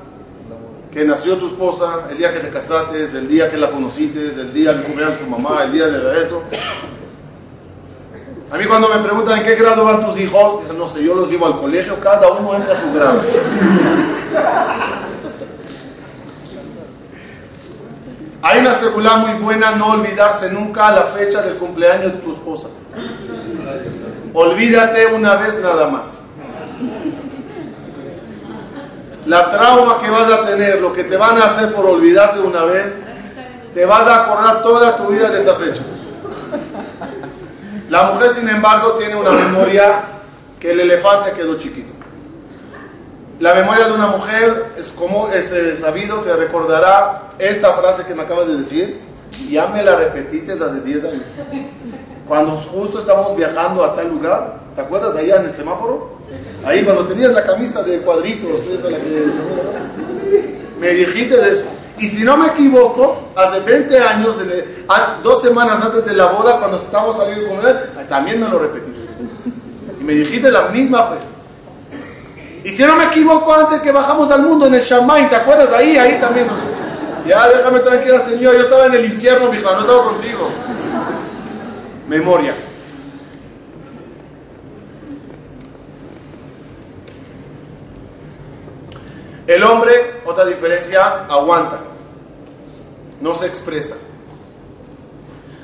que 0.93 1.03
nació 1.03 1.37
tu 1.37 1.47
esposa, 1.47 2.05
el 2.11 2.17
día 2.19 2.31
que 2.31 2.39
te 2.39 2.49
casaste, 2.49 3.01
el 3.03 3.27
día 3.27 3.49
que 3.49 3.57
la 3.57 3.71
conociste, 3.71 4.19
el 4.19 4.53
día 4.53 4.75
que 4.75 4.83
cumpleaños 4.83 5.17
su 5.17 5.25
mamá, 5.25 5.63
el 5.63 5.71
día 5.71 5.87
de 5.87 6.21
esto. 6.21 6.43
A 8.51 8.57
mí 8.57 8.65
cuando 8.65 8.87
me 8.89 8.99
preguntan 8.99 9.39
en 9.39 9.43
qué 9.43 9.55
grado 9.55 9.83
van 9.83 10.05
tus 10.05 10.19
hijos, 10.19 10.71
no 10.77 10.87
sé, 10.87 11.03
yo 11.03 11.15
los 11.15 11.31
llevo 11.31 11.47
al 11.47 11.55
colegio, 11.55 11.99
cada 11.99 12.31
uno 12.31 12.53
entra 12.53 12.75
a 12.75 12.79
su 12.79 12.93
grado. 12.93 13.23
Hay 18.43 18.59
una 18.59 18.73
seguridad 18.75 19.17
muy 19.17 19.41
buena 19.41 19.71
no 19.71 19.93
olvidarse 19.93 20.51
nunca 20.51 20.91
la 20.91 21.05
fecha 21.05 21.41
del 21.41 21.55
cumpleaños 21.55 22.11
de 22.11 22.19
tu 22.19 22.33
esposa. 22.33 22.67
Olvídate 24.33 25.07
una 25.07 25.37
vez 25.37 25.57
nada 25.59 25.87
más. 25.87 26.21
La 29.25 29.49
trauma 29.49 29.99
que 29.99 30.09
vas 30.09 30.29
a 30.31 30.45
tener, 30.45 30.81
lo 30.81 30.91
que 30.91 31.03
te 31.03 31.15
van 31.15 31.37
a 31.37 31.45
hacer 31.45 31.73
por 31.73 31.85
olvidarte 31.85 32.39
una 32.39 32.63
vez, 32.63 32.99
te 33.73 33.85
vas 33.85 34.05
a 34.07 34.23
acordar 34.23 34.61
toda 34.61 34.97
tu 34.97 35.07
vida 35.07 35.29
de 35.29 35.39
esa 35.39 35.55
fecha. 35.55 35.81
La 37.89 38.03
mujer, 38.03 38.31
sin 38.31 38.49
embargo, 38.49 38.93
tiene 38.93 39.15
una 39.15 39.31
memoria 39.31 40.01
que 40.59 40.71
el 40.71 40.79
elefante 40.81 41.31
quedó 41.31 41.57
chiquito. 41.57 41.93
La 43.39 43.53
memoria 43.53 43.87
de 43.87 43.93
una 43.93 44.07
mujer 44.07 44.73
es 44.77 44.91
como 44.91 45.29
es 45.29 45.51
sabido, 45.79 46.21
te 46.21 46.35
recordará 46.35 47.23
esta 47.39 47.73
frase 47.73 48.05
que 48.05 48.15
me 48.15 48.23
acabas 48.23 48.47
de 48.47 48.57
decir. 48.57 49.01
Ya 49.49 49.67
me 49.67 49.83
la 49.83 49.95
repetiste 49.95 50.53
hace 50.53 50.81
10 50.81 51.03
años. 51.05 51.23
Cuando 52.27 52.51
justo 52.51 52.99
estábamos 52.99 53.35
viajando 53.35 53.83
a 53.83 53.95
tal 53.95 54.09
lugar, 54.09 54.59
¿te 54.75 54.81
acuerdas 54.81 55.15
allá 55.15 55.37
en 55.37 55.45
el 55.45 55.51
semáforo? 55.51 56.12
Ahí 56.65 56.83
cuando 56.83 57.05
tenías 57.05 57.31
la 57.33 57.43
camisa 57.43 57.83
de 57.83 57.99
cuadritos, 57.99 58.61
la 58.83 58.97
que 58.97 59.25
me 60.79 60.89
dijiste 60.89 61.35
de 61.37 61.51
eso. 61.53 61.63
Y 61.99 62.07
si 62.07 62.23
no 62.23 62.35
me 62.37 62.47
equivoco, 62.47 63.29
hace 63.35 63.59
20 63.59 63.99
años, 63.99 64.37
en 64.41 64.49
el- 64.49 64.85
a- 64.89 65.19
dos 65.21 65.41
semanas 65.41 65.81
antes 65.83 66.03
de 66.05 66.13
la 66.13 66.27
boda, 66.27 66.57
cuando 66.59 66.77
estábamos 66.77 67.17
saliendo 67.17 67.49
con 67.49 67.65
él, 67.67 67.75
también 68.09 68.39
me 68.39 68.49
lo 68.49 68.59
repetiste. 68.59 68.99
Y 70.01 70.03
me 70.03 70.13
dijiste 70.13 70.51
la 70.51 70.69
misma 70.69 71.09
vez. 71.11 71.29
Y 72.63 72.71
si 72.71 72.83
no 72.83 72.95
me 72.95 73.05
equivoco, 73.05 73.53
antes 73.53 73.81
que 73.81 73.91
bajamos 73.91 74.31
al 74.31 74.41
mundo 74.41 74.65
en 74.67 74.73
el 74.75 74.81
Shamain, 74.81 75.27
¿te 75.29 75.35
acuerdas? 75.35 75.71
Ahí, 75.73 75.97
ahí 75.97 76.17
también. 76.19 76.47
Ya, 77.27 77.47
déjame 77.47 77.79
tranquila, 77.79 78.19
Señor. 78.19 78.55
Yo 78.55 78.61
estaba 78.61 78.85
en 78.87 78.95
el 78.95 79.05
infierno, 79.05 79.51
mi 79.51 79.57
no 79.59 79.79
estaba 79.79 80.03
contigo. 80.03 80.49
Memoria. 82.07 82.53
El 89.47 89.63
hombre, 89.63 90.21
otra 90.25 90.45
diferencia, 90.45 91.25
aguanta. 91.29 91.79
no 93.21 93.33
se 93.33 93.45
expresa. 93.45 93.95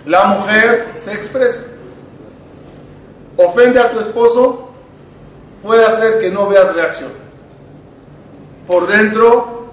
La 0.06 0.26
mujer 0.26 0.92
se 0.96 1.14
expresa. 1.14 1.60
Ofende 3.38 3.80
a 3.80 3.92
tu 3.92 4.00
esposo, 4.00 4.70
puede 5.62 5.86
hacer 5.86 6.20
que 6.20 6.30
no 6.30 6.48
veas 6.48 6.74
reacción. 6.74 7.12
Por 8.68 8.88
dentro 8.88 9.68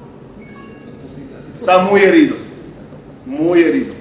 está 1.54 1.78
muy 1.78 2.02
herido, 2.02 2.36
muy 3.25 3.62
herido. 3.62 3.94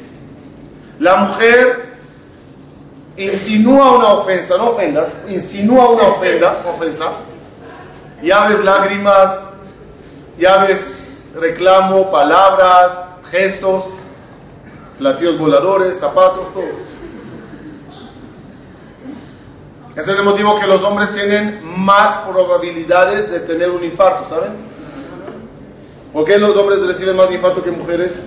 La 1.00 1.18
mujer 1.18 1.94
insinúa 3.18 3.98
una 3.98 4.08
ofensa, 4.14 4.58
no 4.58 4.72
ofendas, 4.72 5.14
insinúa 5.28 5.90
una 5.90 6.04
ofenda, 6.04 6.62
ofensa. 6.68 7.12
Ya 8.22 8.50
lágrimas, 8.50 9.40
ya 10.38 10.58
ves 10.58 11.32
reclamo, 11.36 12.12
palabras, 12.12 13.10
gestos, 13.30 13.86
platillos 14.98 15.38
voladores, 15.38 16.00
zapatos, 16.00 16.54
todo. 16.54 16.96
Ese 19.96 20.12
es 20.12 20.20
el 20.20 20.26
motivo 20.26 20.60
que 20.60 20.68
los 20.68 20.84
hombres 20.84 21.12
tienen 21.12 21.62
más 21.78 22.18
probabilidades 22.20 23.32
de 23.32 23.40
tener 23.40 23.70
un 23.70 23.84
infarto, 23.84 24.28
¿saben? 24.28 24.52
¿Por 26.12 26.26
qué 26.26 26.38
los 26.38 26.56
hombres 26.56 26.82
reciben 26.86 27.16
más 27.16 27.32
infarto 27.32 27.64
que 27.64 27.72
mujeres? 27.72 28.22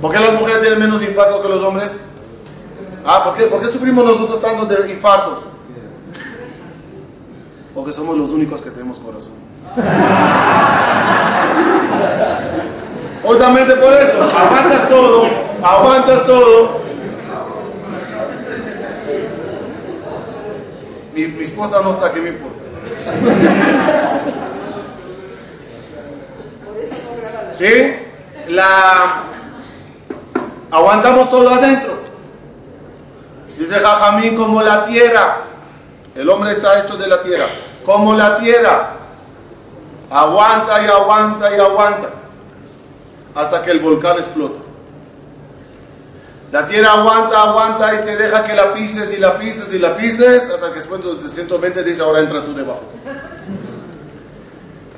¿Por 0.00 0.12
qué 0.12 0.18
las 0.18 0.34
mujeres 0.34 0.60
tienen 0.60 0.78
menos 0.78 1.02
infarto 1.02 1.42
que 1.42 1.48
los 1.48 1.62
hombres? 1.62 2.00
Ah, 3.04 3.24
¿por 3.24 3.34
qué? 3.34 3.44
¿Por 3.44 3.60
qué 3.60 3.68
sufrimos 3.68 4.04
nosotros 4.04 4.40
tanto 4.40 4.66
de 4.66 4.90
infartos? 4.90 5.44
Porque 7.74 7.92
somos 7.92 8.16
los 8.16 8.30
únicos 8.30 8.60
que 8.60 8.70
tenemos 8.70 8.98
corazón. 8.98 9.32
Justamente 13.22 13.74
por 13.76 13.92
eso, 13.92 14.22
aguantas 14.22 14.88
todo, 14.88 15.28
aguantas 15.62 16.26
todo. 16.26 16.80
Mi, 21.14 21.26
mi 21.26 21.42
esposa 21.42 21.80
no 21.82 21.90
está, 21.90 22.10
¿qué 22.12 22.20
me 22.20 22.30
importa? 22.30 22.60
¿Sí? 27.52 27.94
La 28.48 29.22
aguantamos 30.70 31.30
todo 31.30 31.48
adentro. 31.50 32.00
Dice 33.58 33.74
Jajamín 33.74 34.34
como 34.34 34.62
la 34.62 34.84
tierra. 34.86 35.49
El 36.14 36.28
hombre 36.28 36.52
está 36.52 36.80
hecho 36.80 36.96
de 36.96 37.06
la 37.06 37.20
tierra. 37.20 37.46
Como 37.84 38.14
la 38.14 38.36
tierra. 38.36 38.96
Aguanta 40.10 40.82
y 40.84 40.86
aguanta 40.86 41.56
y 41.56 41.60
aguanta. 41.60 42.10
Hasta 43.34 43.62
que 43.62 43.70
el 43.70 43.80
volcán 43.80 44.18
explota. 44.18 44.60
La 46.50 46.66
tierra 46.66 46.92
aguanta, 46.94 47.42
aguanta 47.42 47.94
y 47.94 48.04
te 48.04 48.16
deja 48.16 48.44
que 48.44 48.54
la 48.54 48.74
pises 48.74 49.12
y 49.12 49.18
la 49.18 49.38
pises 49.38 49.72
y 49.72 49.78
la 49.78 49.96
pises. 49.96 50.50
Hasta 50.50 50.68
que 50.70 50.80
después 50.80 51.22
de 51.22 51.28
120 51.28 51.84
dice 51.84 52.02
ahora 52.02 52.20
entra 52.20 52.44
tú 52.44 52.54
debajo. 52.54 52.82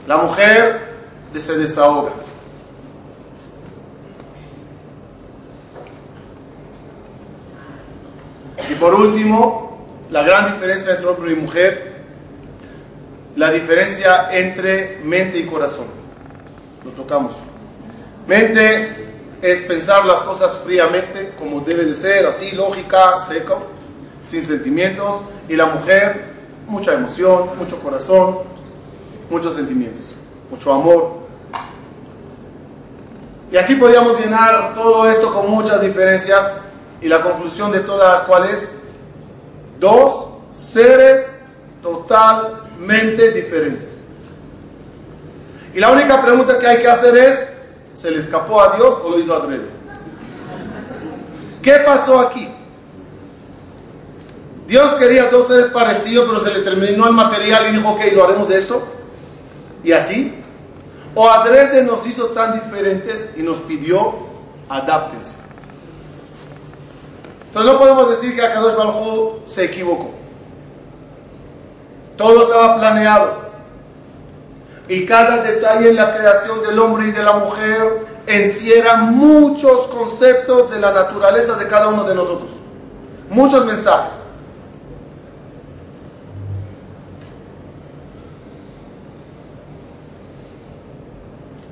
La 0.06 0.16
mujer 0.16 0.92
se 1.40 1.56
desahoga. 1.56 2.12
Y 8.70 8.74
por 8.74 8.94
último, 8.94 9.71
la 10.12 10.22
gran 10.22 10.52
diferencia 10.52 10.92
entre 10.92 11.08
hombre 11.08 11.32
y 11.32 11.36
mujer, 11.36 11.92
la 13.36 13.50
diferencia 13.50 14.28
entre 14.30 15.00
mente 15.02 15.38
y 15.38 15.46
corazón. 15.46 15.86
Lo 16.84 16.90
tocamos. 16.90 17.34
Mente 18.26 19.06
es 19.40 19.62
pensar 19.62 20.04
las 20.04 20.20
cosas 20.20 20.58
fríamente, 20.58 21.32
como 21.38 21.60
debe 21.60 21.86
de 21.86 21.94
ser, 21.94 22.26
así, 22.26 22.52
lógica, 22.52 23.22
seco, 23.26 23.66
sin 24.22 24.42
sentimientos. 24.42 25.22
Y 25.48 25.56
la 25.56 25.64
mujer, 25.64 26.26
mucha 26.66 26.92
emoción, 26.92 27.48
mucho 27.56 27.78
corazón, 27.78 28.40
muchos 29.30 29.54
sentimientos, 29.54 30.14
mucho 30.50 30.74
amor. 30.74 31.22
Y 33.50 33.56
así 33.56 33.76
podríamos 33.76 34.20
llenar 34.20 34.74
todo 34.74 35.10
esto 35.10 35.32
con 35.32 35.50
muchas 35.50 35.80
diferencias 35.80 36.54
y 37.00 37.08
la 37.08 37.22
conclusión 37.22 37.72
de 37.72 37.80
todas, 37.80 38.22
¿cuál 38.22 38.50
es? 38.50 38.74
Dos 39.82 40.28
seres 40.56 41.38
totalmente 41.82 43.32
diferentes. 43.32 43.88
Y 45.74 45.80
la 45.80 45.90
única 45.90 46.22
pregunta 46.22 46.56
que 46.60 46.68
hay 46.68 46.78
que 46.78 46.86
hacer 46.86 47.16
es, 47.16 47.44
¿se 47.92 48.12
le 48.12 48.18
escapó 48.18 48.62
a 48.62 48.76
Dios 48.76 48.94
o 49.02 49.10
lo 49.10 49.18
hizo 49.18 49.34
adrede? 49.34 49.66
¿Qué 51.60 51.72
pasó 51.84 52.20
aquí? 52.20 52.48
Dios 54.68 54.94
quería 54.94 55.24
dos 55.24 55.48
seres 55.48 55.66
parecidos, 55.66 56.28
pero 56.28 56.38
se 56.38 56.56
le 56.56 56.60
terminó 56.60 57.08
el 57.08 57.14
material 57.14 57.66
y 57.68 57.72
dijo, 57.72 57.88
ok, 57.90 58.02
lo 58.14 58.22
haremos 58.22 58.48
de 58.48 58.58
esto. 58.58 58.84
Y 59.82 59.90
así. 59.90 60.32
O 61.16 61.28
adrede 61.28 61.82
nos 61.82 62.06
hizo 62.06 62.26
tan 62.26 62.52
diferentes 62.52 63.32
y 63.36 63.42
nos 63.42 63.56
pidió, 63.58 64.14
adáptense. 64.68 65.41
Entonces 67.52 67.70
no 67.70 67.78
podemos 67.78 68.08
decir 68.08 68.34
que 68.34 68.40
Akadosh 68.40 68.74
Baruj 68.74 69.46
se 69.46 69.64
equivocó. 69.64 70.08
Todo 72.16 72.44
estaba 72.44 72.78
planeado. 72.78 73.42
Y 74.88 75.04
cada 75.04 75.36
detalle 75.36 75.90
en 75.90 75.96
la 75.96 76.16
creación 76.16 76.62
del 76.62 76.78
hombre 76.78 77.08
y 77.08 77.12
de 77.12 77.22
la 77.22 77.34
mujer 77.34 78.06
encierra 78.26 78.96
muchos 78.96 79.82
conceptos 79.88 80.70
de 80.70 80.80
la 80.80 80.92
naturaleza 80.92 81.56
de 81.56 81.66
cada 81.66 81.88
uno 81.88 82.04
de 82.04 82.14
nosotros. 82.14 82.52
Muchos 83.28 83.66
mensajes. 83.66 84.22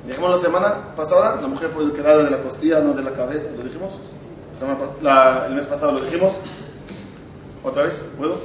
Dijimos 0.05 0.29
la 0.29 0.37
semana 0.37 0.75
pasada, 0.95 1.39
la 1.41 1.47
mujer 1.47 1.69
fue 1.73 1.91
creada 1.91 2.21
de 2.21 2.29
la 2.29 2.37
costilla, 2.37 2.81
no 2.81 2.93
de 2.93 3.01
la 3.01 3.13
cabeza, 3.13 3.49
¿lo 3.57 3.63
dijimos? 3.63 3.93
El 4.67 5.53
mes 5.53 5.65
pasado 5.65 5.93
lo 5.93 5.99
dijimos. 6.01 6.33
¿Otra 7.63 7.83
vez? 7.83 8.03
¿Puedo? 8.17 8.39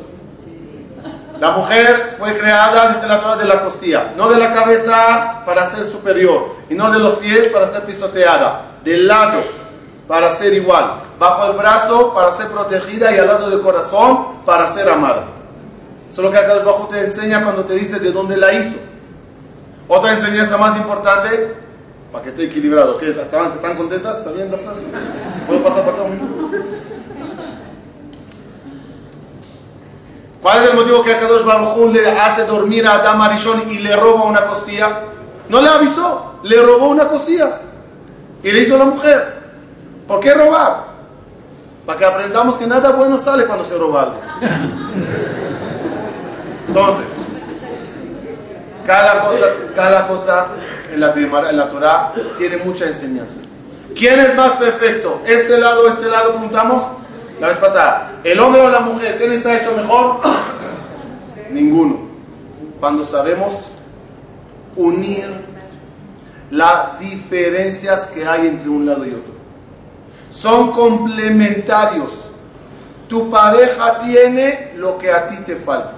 La 1.41 1.51
mujer 1.51 2.15
fue 2.19 2.37
creada, 2.37 2.95
dice 2.95 3.07
la 3.07 3.21
Torah, 3.21 3.37
de 3.37 3.45
la 3.45 3.61
costilla, 3.61 4.13
no 4.17 4.29
de 4.29 4.39
la 4.39 4.55
cabeza 4.55 5.43
para 5.45 5.67
ser 5.67 5.85
superior, 5.85 6.55
y 6.71 6.75
no 6.75 6.91
de 6.91 6.99
los 6.99 7.17
pies 7.17 7.49
para 7.49 7.67
ser 7.67 7.83
pisoteada, 7.83 8.79
del 8.83 9.07
lado 9.07 9.41
para 10.09 10.35
ser 10.35 10.55
igual, 10.55 10.95
bajo 11.19 11.51
el 11.51 11.59
brazo 11.59 12.15
para 12.15 12.33
ser 12.33 12.49
protegida 12.49 13.15
y 13.15 13.19
al 13.19 13.27
lado 13.27 13.51
del 13.51 13.61
corazón 13.61 14.43
para 14.47 14.67
ser 14.69 14.89
amada. 14.89 15.25
Eso 16.09 16.23
es 16.23 16.25
lo 16.25 16.31
que 16.31 16.39
acá 16.39 16.55
Bajo 16.65 16.89
te 16.89 17.01
enseña 17.01 17.43
cuando 17.43 17.65
te 17.65 17.75
dice 17.75 17.99
de 17.99 18.13
dónde 18.13 18.37
la 18.37 18.53
hizo. 18.55 18.77
Otra 19.89 20.13
enseñanza 20.13 20.57
más 20.57 20.77
importante, 20.77 21.55
para 22.11 22.23
que 22.23 22.31
esté 22.31 22.45
equilibrado. 22.45 22.97
¿Qué? 22.97 23.11
¿Están, 23.11 23.53
¿Están 23.53 23.77
contentas? 23.77 24.19
¿Está 24.19 24.31
bien 24.31 24.51
la 24.51 24.57
frase? 24.57 24.85
¿Puedo 25.47 25.63
pasar 25.63 25.85
para 25.85 25.97
acá 25.97 26.03
un 26.03 26.11
minuto? 26.13 26.51
¿Cuál 30.43 30.63
es 30.63 30.71
el 30.71 30.77
motivo 30.77 31.03
que 31.03 31.15
Akadosh 31.15 31.45
Baruj 31.45 31.93
le 31.93 32.09
hace 32.09 32.45
dormir 32.45 32.87
a 32.87 32.95
Adam 32.95 33.21
Arishon 33.21 33.71
y 33.71 33.79
le 33.79 33.97
roba 33.97 34.25
una 34.25 34.45
costilla? 34.47 35.01
No 35.49 35.61
le 35.61 35.69
avisó, 35.69 36.35
le 36.43 36.61
robó 36.63 36.89
una 36.89 37.09
costilla 37.09 37.61
y 38.43 38.53
le 38.53 38.61
hizo 38.61 38.77
la 38.77 38.85
mujer. 38.85 39.43
¿Por 40.07 40.21
qué 40.21 40.35
robar? 40.35 40.85
Para 41.85 41.99
que 41.99 42.05
aprendamos 42.05 42.57
que 42.57 42.67
nada 42.67 42.91
bueno 42.91 43.19
sale 43.19 43.45
cuando 43.45 43.65
se 43.65 43.77
roba 43.77 44.03
algo. 44.03 44.21
Entonces, 46.69 47.19
cada 48.85 49.21
cosa, 49.25 49.47
cada 49.75 50.09
cosa 50.09 50.45
en 50.93 51.01
la, 51.01 51.13
en 51.13 51.57
la 51.57 51.69
Torah 51.69 52.13
tiene 52.39 52.59
mucha 52.59 52.87
enseñanza. 52.87 53.39
¿Quién 53.97 54.21
es 54.21 54.35
más 54.35 54.53
perfecto? 54.53 55.23
¿Este 55.25 55.59
lado 55.59 55.87
o 55.87 55.89
este 55.89 56.07
lado? 56.07 56.33
Preguntamos 56.33 56.83
la 57.41 57.49
vez 57.49 57.57
pasada. 57.57 58.13
¿El 58.23 58.39
hombre 58.41 58.61
o 58.61 58.69
la 58.69 58.81
mujer? 58.81 59.17
¿Quién 59.17 59.33
está 59.33 59.57
hecho 59.57 59.75
mejor? 59.75 60.21
Ninguno. 61.51 62.01
Cuando 62.79 63.05
sabemos 63.05 63.55
unir 64.77 65.25
las 66.51 66.99
diferencias 66.99 68.07
que 68.07 68.27
hay 68.27 68.49
entre 68.49 68.69
un 68.69 68.85
lado 68.85 69.07
y 69.07 69.11
otro. 69.11 69.33
Son 70.31 70.73
complementarios. 70.73 72.13
Tu 73.09 73.31
pareja 73.31 73.99
tiene 73.99 74.73
lo 74.77 74.99
que 74.99 75.11
a 75.11 75.27
ti 75.27 75.37
te 75.39 75.57
falta. 75.57 75.95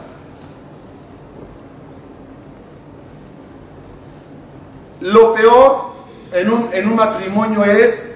Lo 5.00 5.32
peor 5.32 5.97
en 6.32 6.50
un, 6.50 6.70
en 6.72 6.88
un 6.88 6.96
matrimonio 6.96 7.64
es 7.64 8.12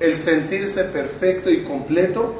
el 0.00 0.16
sentirse 0.16 0.84
perfecto 0.84 1.50
y 1.50 1.64
completo 1.64 2.34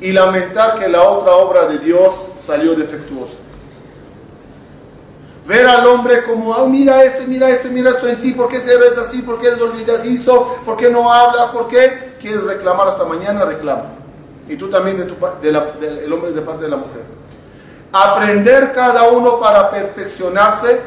y 0.00 0.12
lamentar 0.12 0.78
que 0.78 0.88
la 0.88 1.02
otra 1.02 1.32
obra 1.32 1.66
de 1.66 1.78
Dios 1.78 2.28
salió 2.38 2.74
defectuosa. 2.74 3.36
Ver 5.46 5.66
al 5.66 5.86
hombre 5.86 6.22
como, 6.22 6.50
oh, 6.50 6.68
mira 6.68 7.02
esto, 7.04 7.24
mira 7.26 7.48
esto, 7.48 7.68
mira 7.70 7.90
esto 7.90 8.06
en 8.06 8.20
ti, 8.20 8.32
¿por 8.32 8.48
qué 8.48 8.56
eres 8.56 8.98
así? 8.98 9.22
¿Por 9.22 9.40
qué 9.40 9.48
eres 9.48 9.60
olvidadizo? 9.60 10.58
¿Por 10.64 10.76
qué 10.76 10.90
no 10.90 11.10
hablas? 11.10 11.48
¿Por 11.48 11.68
qué? 11.68 12.16
¿Quieres 12.20 12.42
reclamar 12.42 12.88
hasta 12.88 13.04
mañana? 13.04 13.44
Reclama. 13.44 13.84
Y 14.46 14.56
tú 14.56 14.68
también, 14.68 14.96
de 14.96 16.04
el 16.04 16.12
hombre 16.12 16.32
de 16.32 16.42
parte 16.42 16.64
de 16.64 16.70
la 16.70 16.76
mujer. 16.76 17.02
Aprender 17.92 18.72
cada 18.72 19.04
uno 19.08 19.40
para 19.40 19.70
perfeccionarse 19.70 20.80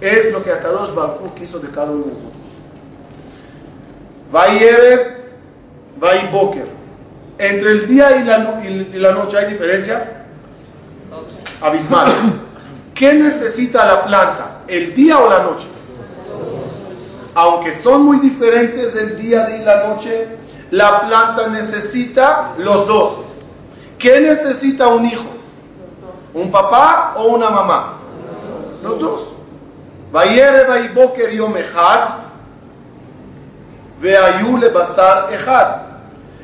es 0.00 0.32
lo 0.32 0.42
que 0.42 0.50
Akadosh 0.50 0.92
Baruch 0.92 1.34
quiso 1.34 1.60
de 1.60 1.68
cada 1.68 1.92
uno 1.92 2.04
de 2.04 2.10
nosotros. 2.10 2.31
Y 4.32 6.26
Boker. 6.32 6.66
Entre 7.38 7.70
el 7.72 7.86
día 7.86 8.16
y 8.16 8.24
la, 8.24 9.12
noche 9.12 9.38
hay 9.38 9.52
diferencia 9.52 10.24
abismal. 11.60 12.10
¿Qué 12.94 13.14
necesita 13.14 13.84
la 13.84 14.04
planta? 14.04 14.62
¿El 14.68 14.94
día 14.94 15.18
o 15.18 15.28
la 15.28 15.42
noche? 15.42 15.66
Aunque 17.34 17.72
son 17.72 18.04
muy 18.04 18.18
diferentes 18.18 18.94
el 18.94 19.16
día 19.20 19.56
y 19.58 19.64
la 19.64 19.88
noche, 19.88 20.28
la 20.70 21.00
planta 21.00 21.48
necesita 21.48 22.52
los 22.58 22.86
dos. 22.86 23.18
¿Qué 23.98 24.20
necesita 24.20 24.88
un 24.88 25.06
hijo? 25.06 25.28
¿Un 26.34 26.50
papá 26.50 27.14
o 27.16 27.24
una 27.24 27.50
mamá? 27.50 27.94
Los 28.82 28.98
dos. 28.98 29.32
Vayere 30.12 30.88
boker 30.94 31.30
yom 31.30 31.56
echad, 31.56 32.22
veayule 34.02 34.68
basar 34.68 35.32
echad. 35.32 35.76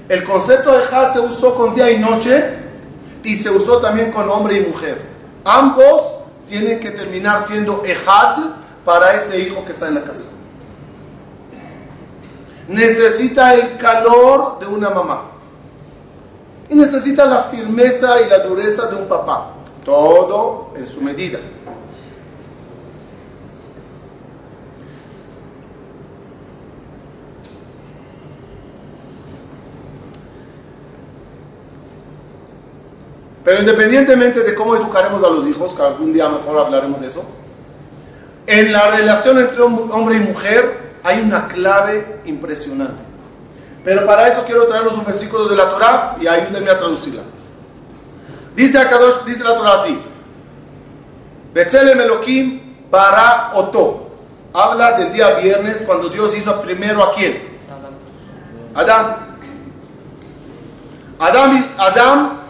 El 0.08 0.22
concepto 0.22 0.72
de 0.72 0.84
echad 0.84 1.12
se 1.12 1.20
usó 1.20 1.54
con 1.56 1.74
día 1.74 1.90
y 1.90 1.98
noche 1.98 2.54
y 3.24 3.34
se 3.34 3.50
usó 3.50 3.78
también 3.78 4.12
con 4.12 4.30
hombre 4.30 4.58
y 4.58 4.66
mujer. 4.66 5.02
Ambos 5.44 6.02
tienen 6.48 6.78
que 6.78 6.92
terminar 6.92 7.42
siendo 7.42 7.82
ejad 7.84 8.38
para 8.84 9.14
ese 9.14 9.40
hijo 9.40 9.64
que 9.64 9.72
está 9.72 9.88
en 9.88 9.94
la 9.96 10.04
casa. 10.04 10.28
Necesita 12.68 13.54
el 13.54 13.76
calor 13.76 14.58
de 14.60 14.66
una 14.66 14.90
mamá. 14.90 15.22
Y 16.70 16.74
necesita 16.74 17.24
la 17.24 17.42
firmeza 17.44 18.20
y 18.20 18.28
la 18.28 18.38
dureza 18.40 18.86
de 18.86 18.96
un 18.96 19.08
papá. 19.08 19.52
Todo 19.84 20.72
en 20.76 20.86
su 20.86 21.00
medida. 21.00 21.38
Pero 33.48 33.60
independientemente 33.60 34.42
de 34.42 34.54
cómo 34.54 34.76
educaremos 34.76 35.24
a 35.24 35.28
los 35.30 35.46
hijos, 35.46 35.72
que 35.72 35.80
algún 35.80 36.12
día 36.12 36.28
mejor 36.28 36.58
hablaremos 36.58 37.00
de 37.00 37.06
eso, 37.06 37.24
en 38.46 38.70
la 38.70 38.90
relación 38.90 39.38
entre 39.38 39.62
hombre 39.62 40.16
y 40.16 40.20
mujer 40.20 40.96
hay 41.02 41.22
una 41.22 41.48
clave 41.48 42.20
impresionante. 42.26 43.02
Pero 43.82 44.04
para 44.04 44.28
eso 44.28 44.44
quiero 44.44 44.66
traeros 44.66 44.92
un 44.92 45.06
versículo 45.06 45.48
de 45.48 45.56
la 45.56 45.70
Torah 45.70 46.16
y 46.20 46.26
ayúdenme 46.26 46.70
a 46.70 46.76
traducirla. 46.76 47.22
Dice, 48.54 48.76
Akadosh, 48.76 49.24
dice 49.24 49.42
la 49.42 49.56
Torah 49.56 49.80
así: 49.80 49.98
Betzelem 51.54 52.02
Elohim 52.02 52.60
para 52.90 53.48
Oto. 53.54 54.10
Habla 54.52 54.92
del 54.92 55.10
día 55.10 55.30
viernes 55.36 55.82
cuando 55.86 56.10
Dios 56.10 56.36
hizo 56.36 56.60
primero 56.60 57.02
a 57.02 57.14
quién? 57.14 57.42
Adam. 58.74 59.16
Adam, 61.18 61.64
Adam 61.78 62.47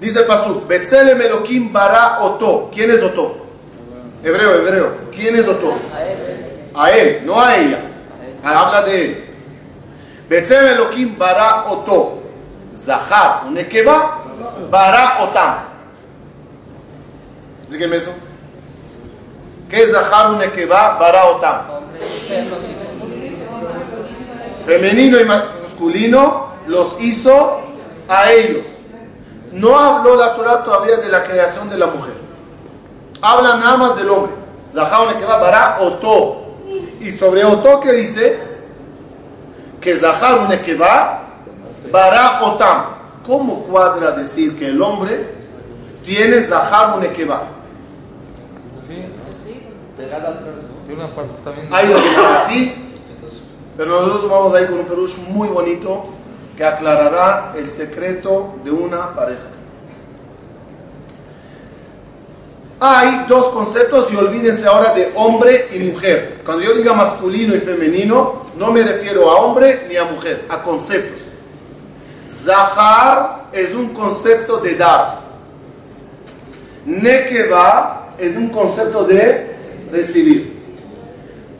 Dice 0.00 0.20
el 0.20 0.24
Pasuk, 0.24 0.66
Betzelem 0.66 1.20
Elohim 1.20 1.70
bara 1.70 2.20
Oto. 2.22 2.70
¿Quién 2.72 2.90
es 2.90 3.02
Oto? 3.02 3.36
Hebreo, 4.24 4.54
hebreo. 4.54 4.96
¿Quién 5.14 5.36
es 5.36 5.46
Oto? 5.46 5.74
A 5.94 6.02
él. 6.02 6.18
A 6.74 6.90
él, 6.90 7.22
no 7.26 7.38
a 7.38 7.56
ella. 7.56 7.80
Habla 8.42 8.82
de 8.82 9.04
él. 9.04 9.24
Betzelem 10.26 10.74
Elohim 10.74 11.18
bara 11.18 11.64
Oto. 11.70 12.22
Zahar, 12.72 13.44
un 13.46 13.58
Ekeba, 13.58 14.24
bara 14.70 15.22
Otam. 15.22 15.56
Explíquenme 17.58 17.96
eso. 17.96 18.12
¿Qué 19.68 19.82
es 19.82 19.92
Zahar, 19.92 20.30
un 20.30 20.42
Ekeba, 20.42 20.96
bara 20.98 21.26
Otam? 21.26 21.62
Femenino 24.64 25.20
y 25.20 25.24
masculino 25.24 26.54
los 26.66 26.96
hizo 27.02 27.60
a 28.08 28.32
ellos. 28.32 28.66
No 29.52 29.78
habló 29.78 30.16
la 30.16 30.34
Torah 30.34 30.62
todavía 30.62 30.96
de 30.96 31.08
la 31.08 31.22
creación 31.22 31.68
de 31.68 31.76
la 31.76 31.86
mujer. 31.86 32.14
Habla 33.20 33.56
nada 33.56 33.76
más 33.76 33.96
del 33.96 34.08
hombre. 34.10 34.32
Zahar 34.72 35.18
que 35.18 35.24
va 35.24 35.40
para 35.40 35.80
Oto. 35.80 36.36
Y 37.00 37.10
sobre 37.10 37.44
Oto 37.44 37.80
que 37.80 37.92
dice 37.92 38.38
que 39.80 39.96
Zahar 39.96 40.40
un 40.40 40.58
que 40.58 40.74
va 40.74 41.22
para 41.90 42.42
Otam. 42.42 42.84
¿Cómo 43.26 43.62
cuadra 43.64 44.12
decir 44.12 44.58
que 44.58 44.66
el 44.66 44.80
hombre 44.80 45.34
tiene 46.04 46.42
Zahar 46.42 46.98
un 46.98 47.06
que 47.08 47.24
va? 47.24 47.42
Hay 51.70 51.88
lo 51.88 51.94
que 51.94 52.16
así, 52.36 52.74
pero 53.76 54.00
nosotros 54.00 54.30
vamos 54.30 54.54
a 54.54 54.60
ir 54.60 54.68
con 54.68 54.80
un 54.80 54.86
perush 54.86 55.18
muy 55.28 55.48
bonito 55.48 56.06
que 56.56 56.64
aclarará 56.64 57.52
el 57.56 57.68
secreto 57.68 58.54
de 58.64 58.70
una 58.70 59.14
pareja. 59.14 59.50
Hay 62.82 63.26
dos 63.28 63.50
conceptos 63.50 64.10
y 64.10 64.16
olvídense 64.16 64.66
ahora 64.66 64.94
de 64.94 65.12
hombre 65.14 65.66
y 65.72 65.78
mujer. 65.80 66.40
Cuando 66.44 66.62
yo 66.64 66.72
diga 66.72 66.94
masculino 66.94 67.54
y 67.54 67.60
femenino, 67.60 68.46
no 68.56 68.72
me 68.72 68.82
refiero 68.82 69.30
a 69.30 69.36
hombre 69.40 69.86
ni 69.88 69.96
a 69.96 70.04
mujer, 70.04 70.46
a 70.48 70.62
conceptos. 70.62 71.20
Zahar 72.26 73.48
es 73.52 73.74
un 73.74 73.90
concepto 73.90 74.58
de 74.58 74.76
dar. 74.76 75.20
Nekeva 76.86 78.14
es 78.18 78.34
un 78.34 78.48
concepto 78.48 79.04
de 79.04 79.56
recibir. 79.92 80.58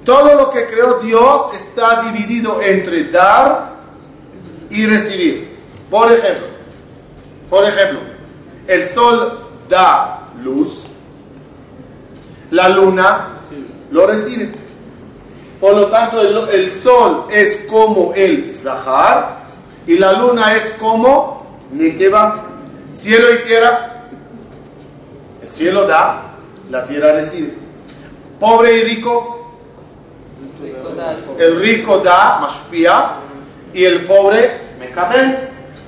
Todo 0.05 0.35
lo 0.35 0.49
que 0.49 0.67
creó 0.67 1.01
Dios 1.01 1.49
está 1.55 2.03
dividido 2.03 2.63
entre 2.63 3.05
dar 3.05 3.80
y 4.71 4.87
recibir. 4.87 5.59
Por 5.91 6.11
ejemplo, 6.11 6.47
por 7.51 7.65
ejemplo, 7.65 8.01
el 8.67 8.87
sol 8.87 9.41
da 9.69 10.29
luz, 10.43 10.85
la 12.51 12.69
luna 12.69 13.29
lo 13.91 14.07
recibe. 14.07 14.51
Por 15.61 15.75
lo 15.75 15.87
tanto, 15.89 16.21
el, 16.23 16.75
sol 16.75 17.27
es 17.31 17.67
como 17.69 18.13
el 18.15 18.55
Zahar 18.55 19.41
y 19.87 19.99
la 19.99 20.13
luna 20.13 20.57
es 20.57 20.71
como 20.79 21.59
Nekeba. 21.73 22.47
Cielo 22.93 23.35
y 23.35 23.39
tierra, 23.45 24.05
el 25.43 25.49
cielo 25.49 25.87
da, 25.87 26.33
la 26.71 26.85
tierra 26.85 27.13
recibe. 27.13 27.53
Pobre 28.41 28.79
y 28.79 28.85
rico, 28.85 29.55
el 31.39 31.61
rico 31.61 31.99
da, 31.99 32.39
mashpia, 32.41 33.13
y 33.73 33.85
el 33.85 34.05
pobre 34.05 34.61
me 34.79 34.89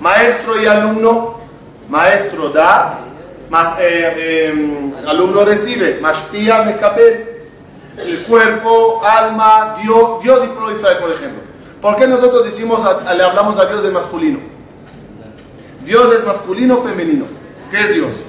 Maestro 0.01 0.61
y 0.61 0.67
alumno, 0.67 1.39
maestro 1.89 2.49
da, 2.49 2.99
eh, 3.79 4.51
em, 4.51 4.93
alumno 5.07 5.45
recibe, 5.45 5.99
mashpia 6.01 6.63
mekabel. 6.63 7.29
El 7.97 8.23
cuerpo, 8.25 9.03
alma, 9.05 9.77
Dios, 9.81 10.23
Dios 10.23 10.41
y 10.45 10.49
pueblo 10.49 11.01
por 11.01 11.13
ejemplo. 11.13 11.43
¿Por 11.81 11.97
qué 11.97 12.07
nosotros 12.09 12.45
decimos, 12.45 12.81
le 13.17 13.23
hablamos 13.23 13.59
a 13.61 13.67
Dios 13.67 13.83
de 13.83 13.91
masculino? 13.91 14.39
Dios 15.85 16.15
es 16.15 16.25
masculino 16.25 16.79
o 16.79 16.83
femenino. 16.83 17.27
¿Qué 17.71 17.81
es 17.81 17.95
Dios? 17.95 18.23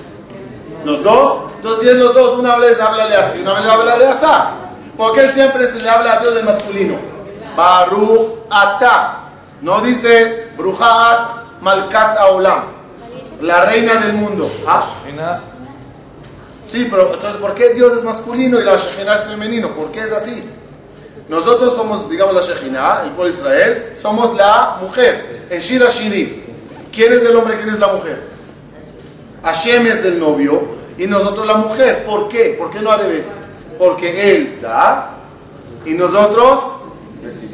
Los 0.84 1.02
dos. 1.02 1.54
Entonces, 1.56 1.82
si 1.82 1.90
es 1.90 1.96
los 1.96 2.14
dos, 2.14 2.38
una 2.38 2.58
vez 2.58 2.80
háblale 2.80 3.16
así, 3.16 3.40
una 3.40 3.54
vez 3.54 3.72
háblale 3.72 4.06
así. 4.06 4.26
¿Por 4.98 5.14
qué 5.14 5.30
siempre 5.30 5.68
se 5.68 5.80
le 5.80 5.90
habla 5.90 6.14
a 6.14 6.20
Dios 6.20 6.36
de 6.36 6.44
masculino? 6.44 6.96
Baruch 7.56 8.34
Ata. 8.50 9.23
No 9.64 9.80
dice 9.80 10.50
Bruhat 10.58 11.62
Malkat 11.62 12.18
Aolam, 12.18 12.66
la 13.42 13.64
reina 13.64 13.96
del 13.96 14.12
mundo. 14.12 14.52
¿Ah? 14.68 14.84
Sí, 16.70 16.88
pero 16.90 17.14
entonces, 17.14 17.40
¿por 17.40 17.54
qué 17.54 17.74
Dios 17.74 17.94
es 17.96 18.04
masculino 18.04 18.60
y 18.60 18.64
la 18.64 18.76
Shekhinah 18.76 19.16
es 19.16 19.24
femenino? 19.24 19.74
¿Por 19.74 19.90
qué 19.92 20.02
es 20.02 20.12
así? 20.12 20.44
Nosotros 21.30 21.76
somos, 21.76 22.10
digamos, 22.10 22.36
la 22.36 22.42
Shekhinah, 22.42 23.04
el 23.06 23.12
pueblo 23.12 23.32
de 23.32 23.40
Israel, 23.40 23.94
somos 23.96 24.36
la 24.36 24.80
mujer, 24.82 25.46
en 25.50 25.60
Shira 25.60 25.90
Shiri. 25.90 26.44
¿Quién 26.92 27.14
es 27.14 27.24
el 27.24 27.34
hombre, 27.34 27.56
quién 27.56 27.70
es 27.70 27.80
la 27.80 27.88
mujer? 27.88 28.22
Hashem 29.44 29.88
es 29.88 30.04
el 30.04 30.20
novio 30.20 30.62
y 30.98 31.08
nosotros 31.08 31.48
la 31.48 31.56
mujer. 31.56 32.04
¿Por 32.04 32.28
qué? 32.28 32.56
¿Por 32.60 32.70
qué 32.70 32.82
no 32.82 32.92
al 32.92 33.00
revés? 33.00 33.32
Porque 33.80 34.36
él 34.36 34.60
da 34.62 35.12
y 35.86 35.92
nosotros 35.92 36.60
recibimos. 37.24 37.53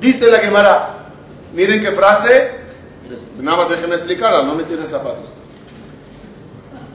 Dice 0.00 0.30
la 0.30 0.38
Gemara, 0.38 1.10
miren 1.54 1.80
qué 1.80 1.92
frase, 1.92 2.50
nada 3.38 3.56
más 3.56 3.68
déjenme 3.70 3.94
explicarla, 3.94 4.42
no 4.42 4.54
me 4.54 4.64
tienen 4.64 4.86
zapatos. 4.86 5.32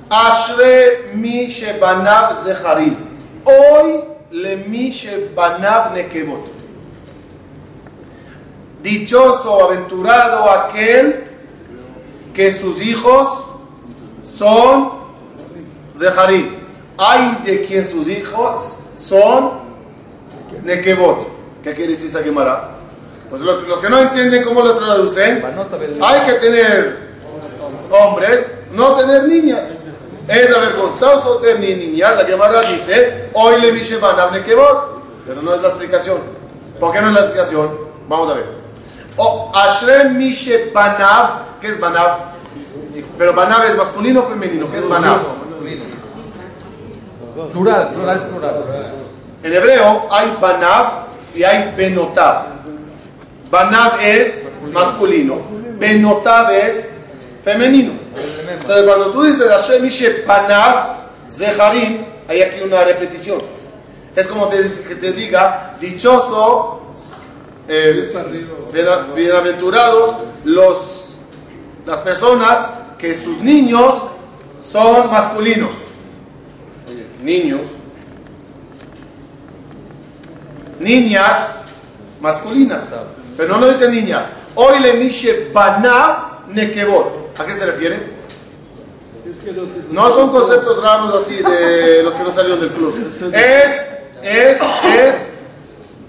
Ashre 0.10 1.12
mi 1.13 1.47
shebanav 1.49 2.43
zeharim. 2.43 2.95
Hoy 3.45 4.04
le 4.32 4.58
mi 4.58 4.91
shebanav 4.91 5.93
nekevot. 5.93 6.45
Dichoso, 8.82 9.65
aventurado 9.65 10.49
aquel 10.49 11.23
que 12.34 12.52
sus 12.52 12.82
hijos 12.82 13.45
son 14.23 14.91
zeharim. 15.95 16.58
Hay 16.97 17.38
de 17.45 17.65
quien 17.65 17.86
sus 17.86 18.08
hijos 18.08 18.78
son 18.95 19.52
nekevot. 20.63 21.38
¿Qué 21.69 21.75
quiere 21.75 21.91
decir 21.91 22.10
esa 22.10 22.23
Gemara? 22.23 22.71
Pues 23.29 23.43
los, 23.43 23.67
los 23.67 23.77
que 23.77 23.91
no 23.91 23.99
entienden 23.99 24.43
cómo 24.43 24.62
lo 24.63 24.73
traducen, 24.73 25.43
hay 26.01 26.21
que 26.21 26.34
tener 26.39 26.97
hombres, 27.91 28.49
no 28.71 28.95
tener 28.95 29.25
niñas. 29.25 29.65
Es 30.27 30.51
avergonzoso 30.51 31.38
tener 31.38 31.77
niñas. 31.77 32.15
La 32.15 32.25
Gemara 32.25 32.62
dice, 32.62 33.29
hoy 33.34 33.62
le 33.62 33.71
Nekevot. 33.71 35.03
Pero 35.27 35.43
no 35.43 35.53
es 35.53 35.62
la 35.62 35.67
explicación. 35.67 36.17
¿Por 36.79 36.91
qué 36.91 37.01
no 37.01 37.10
es 37.10 37.13
la 37.13 37.19
explicación? 37.19 37.69
Vamos 38.08 38.32
a 38.32 38.34
ver. 38.34 38.45
O 39.17 39.51
Ashrem 39.53 40.17
Mishe 40.17 40.71
Banav. 40.73 41.60
¿Qué 41.62 41.67
es 41.67 41.79
Banav? 41.79 42.32
Pero 43.15 43.34
Banav 43.34 43.63
es 43.65 43.75
masculino 43.75 44.21
o 44.21 44.23
femenino. 44.23 44.65
¿Qué 44.71 44.79
es 44.79 44.89
Banav? 44.89 45.19
Plural, 47.51 47.93
plural 47.93 48.17
es 48.17 48.23
plural. 48.23 48.63
En 49.43 49.53
hebreo 49.53 50.08
hay 50.10 50.36
Banav 50.41 51.09
y 51.35 51.43
hay 51.43 51.73
Benotav. 51.75 52.45
Banav 53.51 53.99
es 54.01 54.45
masculino. 54.71 55.37
Benotav 55.79 56.51
es 56.51 56.91
femenino. 57.43 57.93
Entonces, 58.51 58.85
cuando 58.85 59.11
tú 59.11 59.23
dices 59.23 59.47
Hashem 59.49 60.25
Banav 60.27 60.95
Zeharim, 61.29 62.05
hay 62.27 62.41
aquí 62.41 62.61
una 62.63 62.83
repetición. 62.83 63.41
Es 64.15 64.27
como 64.27 64.47
te, 64.47 64.57
que 64.87 64.95
te 64.95 65.13
diga, 65.13 65.75
dichoso, 65.79 66.81
eh, 67.67 68.07
biena- 68.73 69.05
bienaventurados 69.15 70.15
los, 70.43 71.15
las 71.85 72.01
personas 72.01 72.67
que 72.97 73.15
sus 73.15 73.39
niños 73.39 74.03
son 74.63 75.09
masculinos. 75.09 75.71
Niños. 77.23 77.61
Niñas 80.79 81.61
masculinas. 82.21 82.85
Pero 83.37 83.53
no 83.53 83.59
lo 83.59 83.69
dice 83.69 83.89
niñas. 83.89 84.29
Hoy 84.55 84.79
le 84.79 84.93
mishe 84.93 85.49
banav 85.53 86.47
nekevot. 86.49 87.39
¿A 87.39 87.45
qué 87.45 87.53
se 87.53 87.65
refiere? 87.65 88.19
No 89.91 90.09
son 90.13 90.29
conceptos 90.29 90.81
raros 90.81 91.23
así 91.23 91.35
de 91.35 92.03
los 92.03 92.13
que 92.13 92.23
no 92.23 92.31
salieron 92.31 92.59
del 92.59 92.71
club. 92.71 92.93
Es, 93.33 93.81
es, 94.21 94.59
es 94.83 95.15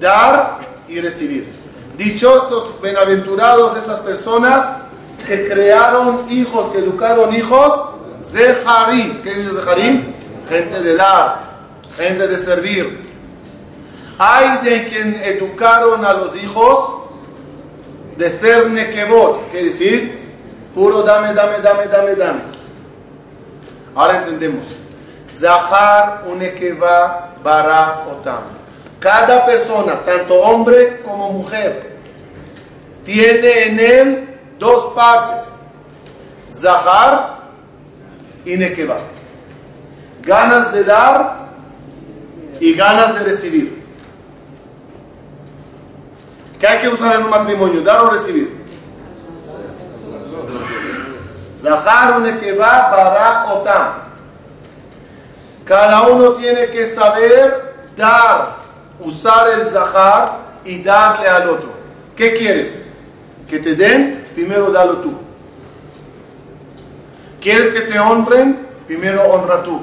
dar 0.00 0.58
y 0.88 1.00
recibir. 1.00 1.46
Dichosos, 1.96 2.80
bienaventurados 2.82 3.76
esas 3.76 4.00
personas 4.00 4.66
que 5.26 5.46
crearon 5.46 6.24
hijos, 6.30 6.70
que 6.72 6.78
educaron 6.78 7.34
hijos. 7.34 7.84
Zeharim. 8.24 9.22
¿Qué 9.22 9.34
dice 9.34 9.50
Zeharim? 9.54 10.14
Gente 10.48 10.80
de 10.80 10.96
dar, 10.96 11.40
gente 11.96 12.26
de 12.26 12.38
servir. 12.38 13.09
Hay 14.22 14.58
de 14.58 14.86
quien 14.86 15.14
educaron 15.24 16.04
a 16.04 16.12
los 16.12 16.36
hijos 16.36 17.06
de 18.18 18.28
ser 18.28 18.68
nekevot, 18.68 19.50
quiere 19.50 19.68
decir, 19.68 20.18
puro 20.74 21.02
dame, 21.02 21.32
dame, 21.32 21.60
dame, 21.62 21.86
dame, 21.86 22.14
dame. 22.16 22.40
Ahora 23.94 24.18
entendemos. 24.18 24.76
Zahar 25.26 26.24
unekeva 26.26 27.30
bara 27.42 28.04
otam. 28.10 28.42
Cada 28.98 29.46
persona, 29.46 30.02
tanto 30.04 30.34
hombre 30.34 31.00
como 31.02 31.32
mujer, 31.32 31.96
tiene 33.06 33.62
en 33.68 33.80
él 33.80 34.38
dos 34.58 34.92
partes. 34.94 35.44
Zahar 36.52 37.38
y 38.44 38.54
nekeva. 38.58 38.98
Ganas 40.22 40.74
de 40.74 40.84
dar 40.84 41.48
y 42.60 42.74
ganas 42.74 43.14
de 43.14 43.20
recibir. 43.20 43.79
¿Qué 46.60 46.66
hay 46.66 46.78
que 46.78 46.88
usar 46.90 47.16
en 47.16 47.24
un 47.24 47.30
matrimonio? 47.30 47.80
¿Dar 47.80 48.00
o 48.00 48.10
recibir? 48.10 48.60
Zahar 51.56 52.18
unekeva 52.18 52.90
bara 52.90 53.52
otam. 53.54 53.92
Cada 55.64 56.02
uno 56.02 56.32
tiene 56.32 56.68
que 56.68 56.86
saber 56.86 57.86
dar, 57.96 58.56
usar 58.98 59.48
el 59.58 59.64
zahar 59.66 60.38
y 60.64 60.82
darle 60.82 61.28
al 61.28 61.48
otro. 61.48 61.70
¿Qué 62.14 62.34
quieres? 62.34 62.78
Que 63.48 63.58
te 63.58 63.74
den, 63.74 64.28
primero 64.34 64.70
dalo 64.70 64.98
tú. 64.98 65.14
¿Quieres 67.40 67.70
que 67.70 67.80
te 67.80 67.98
honren? 67.98 68.66
Primero 68.86 69.22
honra 69.22 69.62
tú. 69.62 69.80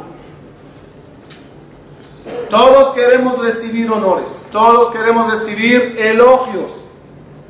Todos 2.50 2.94
queremos 2.94 3.38
recibir 3.40 3.92
honores, 3.92 4.46
todos 4.52 4.92
queremos 4.94 5.30
recibir 5.30 5.96
elogios. 5.98 6.72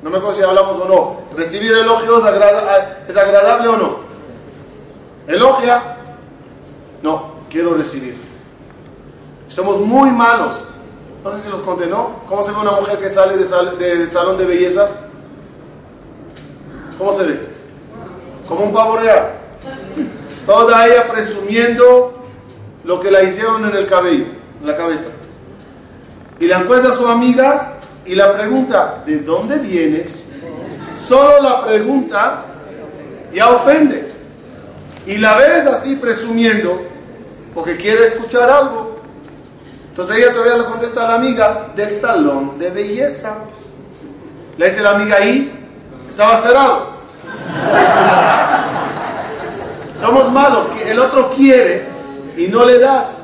No 0.01 0.09
me 0.09 0.17
acuerdo 0.17 0.37
si 0.37 0.43
hablamos 0.43 0.79
o 0.79 0.85
no. 0.87 1.37
¿Recibir 1.37 1.71
elogios 1.73 2.23
es 3.07 3.17
agradable 3.17 3.67
o 3.67 3.77
no? 3.77 3.97
¿Elogia? 5.27 5.97
No, 7.01 7.31
quiero 7.49 7.73
recibir. 7.73 8.15
Somos 9.47 9.79
muy 9.79 10.09
malos. 10.11 10.53
No 11.23 11.31
sé 11.31 11.41
si 11.41 11.49
los 11.49 11.61
conté, 11.61 11.87
¿no? 11.87 12.21
¿Cómo 12.27 12.41
se 12.43 12.51
ve 12.51 12.57
una 12.59 12.71
mujer 12.71 12.99
que 12.99 13.09
sale 13.09 13.35
de 13.37 13.45
sal- 13.45 13.77
del 13.77 14.09
salón 14.09 14.37
de 14.37 14.45
belleza? 14.45 14.87
¿Cómo 16.97 17.11
se 17.13 17.23
ve? 17.23 17.41
Como 18.47 18.65
un 18.65 18.73
pavo 18.73 18.97
real. 18.97 19.33
Toda 20.45 20.87
ella 20.87 21.07
presumiendo 21.11 22.13
lo 22.83 22.99
que 22.99 23.11
la 23.11 23.23
hicieron 23.23 23.65
en 23.65 23.75
el 23.75 23.85
cabello, 23.87 24.25
la 24.63 24.73
cabeza. 24.73 25.09
Y 26.39 26.45
la 26.45 26.59
encuentra 26.59 26.91
su 26.91 27.07
amiga 27.07 27.73
y 28.05 28.15
la 28.15 28.33
pregunta, 28.33 29.03
¿de 29.05 29.19
dónde 29.19 29.57
vienes? 29.57 30.23
Solo 30.97 31.41
la 31.41 31.65
pregunta 31.65 32.43
ya 33.33 33.49
ofende. 33.49 34.07
Y 35.05 35.17
la 35.17 35.37
ves 35.37 35.65
así 35.67 35.95
presumiendo 35.95 36.81
porque 37.53 37.77
quiere 37.77 38.05
escuchar 38.05 38.49
algo. 38.49 38.97
Entonces 39.89 40.17
ella 40.17 40.31
todavía 40.31 40.57
le 40.57 40.65
contesta 40.65 41.05
a 41.05 41.09
la 41.09 41.15
amiga 41.15 41.71
del 41.75 41.91
salón 41.91 42.59
de 42.59 42.69
belleza. 42.69 43.35
Le 44.57 44.65
dice 44.69 44.81
la 44.81 44.91
amiga 44.91 45.17
ahí, 45.17 45.51
estaba 46.07 46.37
cerrado. 46.37 46.97
Somos 49.99 50.31
malos, 50.31 50.67
el 50.85 50.99
otro 50.99 51.31
quiere 51.31 51.85
y 52.35 52.47
no 52.47 52.63
le 52.63 52.79
das. 52.79 53.16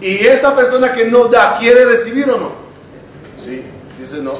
Y 0.00 0.26
esa 0.26 0.54
persona 0.54 0.92
que 0.92 1.06
no 1.06 1.24
da, 1.24 1.56
¿quiere 1.58 1.84
recibir 1.86 2.28
o 2.30 2.36
no? 2.36 2.50
Sí, 3.42 3.64
dice 3.98 4.16
no. 4.18 4.32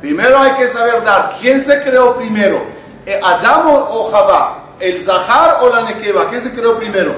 Primero 0.00 0.38
hay 0.38 0.52
que 0.52 0.68
saber 0.68 1.02
dar. 1.04 1.34
¿Quién 1.40 1.60
se 1.62 1.80
creó 1.80 2.14
primero? 2.16 2.60
Eh, 3.06 3.18
¿Adán 3.22 3.66
o- 3.66 3.88
o 4.00 4.10
Javá? 4.10 4.58
¿El 4.80 5.00
Zahar 5.00 5.58
o 5.62 5.68
la 5.68 5.82
Nekeva? 5.82 6.28
¿Quién 6.28 6.40
se 6.42 6.50
creó 6.52 6.76
primero? 6.76 7.14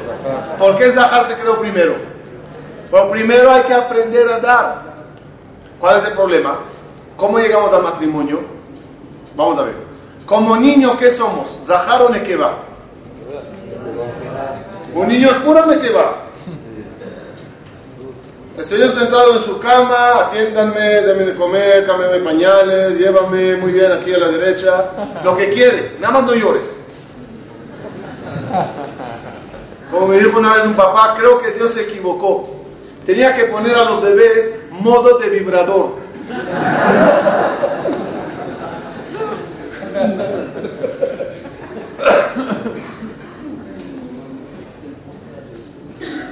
¿Por 0.59 0.77
qué 0.77 0.91
Zahar 0.91 1.25
se 1.25 1.35
creó 1.35 1.59
primero? 1.59 1.95
Pero 2.91 3.11
primero 3.11 3.51
hay 3.51 3.63
que 3.63 3.73
aprender 3.75 4.29
a 4.29 4.39
dar. 4.39 4.83
¿Cuál 5.81 5.99
es 5.99 6.05
el 6.05 6.13
problema? 6.13 6.59
¿Cómo 7.17 7.39
llegamos 7.39 7.73
al 7.73 7.83
matrimonio? 7.83 8.41
Vamos 9.35 9.59
a 9.59 9.63
ver. 9.63 9.75
Como 10.27 10.57
niño, 10.57 10.97
¿qué 10.97 11.11
somos? 11.11 11.59
¿Zahar 11.65 12.03
o 12.03 12.09
Nekeva? 12.11 12.53
Un 14.95 15.09
niño 15.09 15.29
es 15.29 15.37
puro 15.39 15.67
Nekeva. 15.67 16.17
Estoy 18.59 18.79
yo 18.79 18.89
sentado 18.89 19.35
en 19.35 19.41
su 19.41 19.59
cama, 19.59 20.21
atiéndanme, 20.21 21.01
denme 21.01 21.25
de 21.25 21.35
comer, 21.35 21.85
cámbiame 21.85 22.19
pañales, 22.19 22.97
llévame 22.97 23.57
muy 23.57 23.73
bien 23.73 23.91
aquí 23.91 24.15
a 24.15 24.19
la 24.19 24.29
derecha, 24.29 24.93
lo 25.25 25.37
que 25.37 25.51
quiere, 25.51 25.97
nada 26.01 26.15
más 26.15 26.25
no 26.25 26.35
llores. 26.35 26.77
Como 29.91 30.07
me 30.07 30.19
dijo 30.19 30.39
una 30.39 30.55
vez 30.55 30.67
un 30.67 30.75
papá, 30.75 31.15
creo 31.19 31.37
que 31.39 31.51
Dios 31.51 31.73
se 31.73 31.83
equivocó. 31.83 32.49
Tenía 33.05 33.35
que 33.35 33.45
poner 33.47 33.75
a 33.75 33.85
los 33.85 34.01
bebés 34.01 34.55
modo 34.71 35.19
de 35.19 35.31
vibrador. 35.31 35.97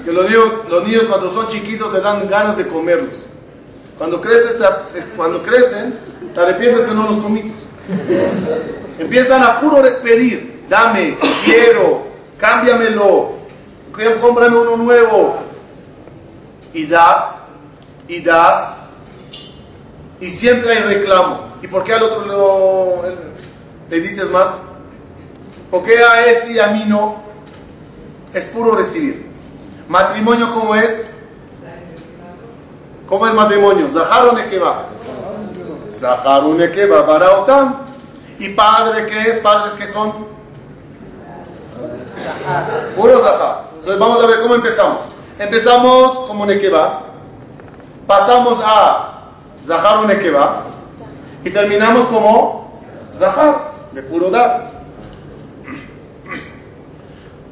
Que 0.05 0.13
los 0.13 0.25
niños, 0.25 0.53
los 0.69 0.85
niños 0.85 1.05
cuando 1.09 1.31
son 1.31 1.49
chiquitos 1.49 1.93
te 1.93 2.01
dan 2.01 2.27
ganas 2.29 2.57
de 2.57 2.67
comerlos. 2.67 3.23
Cuando, 3.99 4.21
creces, 4.21 4.57
cuando 5.17 5.43
crecen, 5.43 5.95
te 6.35 6.41
arrepientes 6.41 6.85
que 6.85 6.95
no 6.95 7.09
los 7.09 7.19
comiste. 7.19 7.53
Empiezan 8.99 9.43
a 9.43 9.61
puro 9.61 9.83
pedir, 10.03 10.65
dame, 10.69 11.17
quiero, 11.45 12.03
cámbiamelo, 12.39 13.33
cómprame 14.21 14.57
uno 14.57 14.77
nuevo. 14.77 15.37
Y 16.73 16.87
das, 16.87 17.43
y 18.09 18.21
das, 18.21 18.83
y 20.21 20.31
siempre 20.31 20.73
hay 20.73 20.83
reclamo. 20.95 21.53
¿Y 21.63 21.69
por 21.69 21.85
qué 21.85 21.93
al 21.93 22.03
otro 22.03 22.25
lo, 22.27 23.03
le 23.91 24.01
dices 24.01 24.29
más? 24.31 24.61
¿Por 25.71 25.83
qué 25.85 25.99
a 25.99 26.27
ese 26.27 26.53
y 26.53 26.59
a 26.59 26.69
mí 26.69 26.85
no? 26.87 27.23
Es 28.35 28.45
puro 28.47 28.75
recibir. 28.75 29.32
¿Matrimonio 29.93 30.51
cómo 30.51 30.75
es? 30.75 31.05
¿Cómo 33.07 33.27
es 33.27 33.35
matrimonio? 33.35 33.91
Zahar 33.91 34.29
o 34.29 34.33
Nekeba. 34.33 34.87
Zahar 35.95 36.45
o 36.45 36.55
Nekeba, 36.55 37.07
para 37.07 37.39
Otam. 37.39 37.83
¿Y 38.39 38.49
padre 38.49 39.05
qué 39.05 39.29
es? 39.29 39.39
¿Padres 39.41 39.75
qué 39.75 39.87
son? 39.87 40.15
Puro 42.97 43.21
Zahar. 43.21 43.65
Entonces 43.75 43.99
vamos 43.99 44.25
a 44.25 44.27
ver 44.29 44.41
cómo 44.41 44.55
empezamos. 44.55 45.01
Empezamos 45.39 46.21
como 46.21 46.47
Nekeba. 46.47 47.03
Pasamos 48.07 48.61
a 48.65 49.25
Zahar 49.67 50.07
Nekeba. 50.07 50.63
Y 51.45 51.51
terminamos 51.51 52.07
como 52.07 52.81
Zahar, 53.19 53.73
de 53.93 54.03
puro 54.05 54.31
dar. 54.31 54.71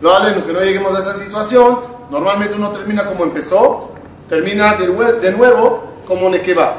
Lo 0.01 0.17
aleno, 0.17 0.43
que 0.43 0.55
no 0.55 0.61
lleguemos 0.61 0.97
a 0.97 1.01
esa 1.01 1.13
situación. 1.13 2.00
Normalmente 2.11 2.55
uno 2.57 2.71
termina 2.71 3.05
como 3.07 3.25
empezó, 3.25 3.91
termina 4.29 4.75
de, 4.75 4.87
de 5.21 5.33
nuevo 5.33 5.85
como 6.07 6.29
Nekeba, 6.29 6.75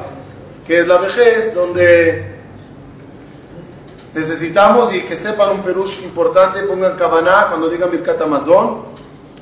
que 0.68 0.80
es 0.80 0.88
la 0.88 0.98
vejez 0.98 1.54
donde 1.56 2.30
necesitamos 4.14 4.94
y 4.94 5.02
que 5.02 5.16
sepan 5.16 5.52
un 5.52 5.60
perush 5.62 6.04
importante, 6.04 6.64
pongan 6.64 6.96
Kabaná 6.98 7.48
cuando 7.48 7.70
digan 7.70 7.90
Birkat 7.90 8.22
Amazon. 8.22 8.84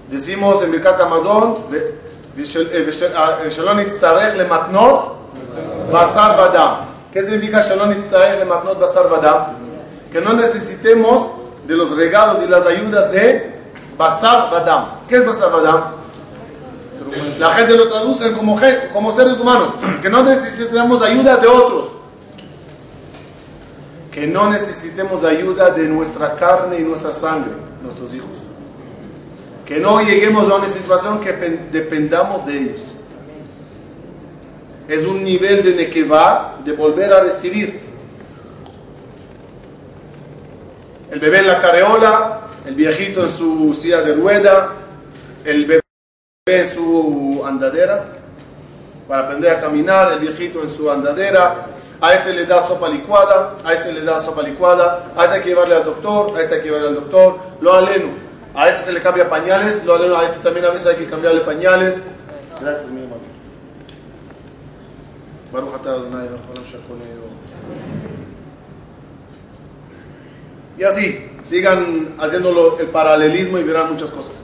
Decimos 0.09 0.61
en 0.63 0.71
Birkat 0.71 0.99
Amazon, 1.01 1.55
"Ve- 1.69 1.95
vishel- 2.37 2.69
eh, 2.71 3.13
ah, 3.15 3.37
eh, 3.45 3.49
Shalom 3.49 3.79
Yitztarech 3.79 4.35
lematnot 4.37 5.17
basar 5.91 6.37
badam. 6.37 6.85
¿Qué 7.11 7.23
significa 7.23 7.61
Shalom 7.61 7.91
Yitztarech 7.93 8.39
lematnot 8.39 8.79
basar 8.79 9.09
badam? 9.09 9.55
Que 10.11 10.21
no 10.21 10.33
necesitemos 10.33 11.29
de 11.67 11.75
los 11.75 11.95
regalos 11.95 12.41
y 12.43 12.47
las 12.47 12.65
ayudas 12.65 13.11
de 13.11 13.58
basar 13.99 14.49
badam. 14.49 14.85
¿Qué 15.09 15.17
es 15.17 15.25
basar 15.25 15.51
badam? 15.51 15.83
La 17.37 17.53
gente 17.53 17.75
lo 17.75 17.87
traduce 17.89 18.31
como, 18.33 18.57
como 18.93 19.15
seres 19.15 19.39
humanos, 19.39 19.73
que 20.01 20.09
no 20.09 20.23
necesitemos 20.23 21.01
ayuda 21.01 21.37
de 21.37 21.47
otros, 21.47 21.89
que 24.11 24.25
no 24.27 24.49
necesitemos 24.49 25.23
ayuda 25.23 25.71
de 25.71 25.87
nuestra 25.87 26.35
carne 26.35 26.79
y 26.79 26.83
nuestra 26.83 27.11
sangre, 27.11 27.51
nuestros 27.83 28.13
hijos, 28.13 28.29
que 29.65 29.79
no 29.79 30.01
lleguemos 30.01 30.49
a 30.49 30.55
una 30.55 30.67
situación 30.67 31.19
que 31.19 31.33
pen- 31.33 31.67
dependamos 31.71 32.45
de 32.45 32.57
ellos. 32.57 32.81
Es 34.87 35.03
un 35.05 35.23
nivel 35.23 35.63
de 35.63 35.75
nequeva, 35.75 36.55
de 36.63 36.71
volver 36.73 37.11
a 37.13 37.21
recibir. 37.21 37.79
El 41.11 41.19
bebé 41.19 41.39
en 41.39 41.47
la 41.47 41.59
careola, 41.59 42.41
el 42.69 42.75
viejito 42.75 43.23
en 43.23 43.29
su 43.29 43.73
silla 43.73 44.01
de 44.01 44.13
rueda, 44.13 44.69
el 45.43 45.65
bebé 45.65 45.81
en 46.45 46.67
su 46.67 47.41
andadera 47.43 48.05
para 49.07 49.23
aprender 49.23 49.53
a 49.53 49.59
caminar, 49.59 50.11
el 50.13 50.19
viejito 50.19 50.61
en 50.61 50.69
su 50.69 50.91
andadera, 50.91 51.65
a 51.99 52.13
ese 52.13 52.31
le 52.31 52.45
da 52.45 52.61
sopa 52.61 52.87
licuada, 52.87 53.55
a 53.65 53.73
ese 53.73 53.91
le 53.91 54.03
da 54.03 54.21
sopa 54.21 54.43
licuada, 54.43 55.11
a 55.17 55.25
ese 55.25 55.33
hay 55.33 55.41
que 55.41 55.49
llevarle 55.49 55.77
al 55.77 55.83
doctor, 55.83 56.37
a 56.37 56.41
ese 56.43 56.55
hay 56.55 56.59
que 56.59 56.67
llevarle 56.67 56.89
al 56.89 56.95
doctor, 56.95 57.39
lo 57.59 57.73
aleno, 57.73 58.09
a 58.53 58.69
ese 58.69 58.83
se 58.83 58.93
le 58.93 59.01
cambia 59.01 59.27
pañales, 59.27 59.83
lo 59.83 59.95
aleno, 59.95 60.15
a 60.15 60.25
este 60.25 60.37
también 60.37 60.67
a 60.67 60.69
veces 60.69 60.85
hay 60.89 60.95
que 60.97 61.09
cambiarle 61.09 61.41
pañales. 61.41 61.99
Gracias, 62.61 62.87
mi 62.91 63.01
hermano. 63.01 63.23
Baruch. 65.51 65.71
Y 70.77 70.83
así, 70.83 71.28
sigan 71.49 72.13
haciéndolo 72.19 72.77
el 72.79 72.87
paralelismo 72.87 73.57
y 73.57 73.63
verán 73.63 73.91
muchas 73.91 74.11
cosas. 74.11 74.43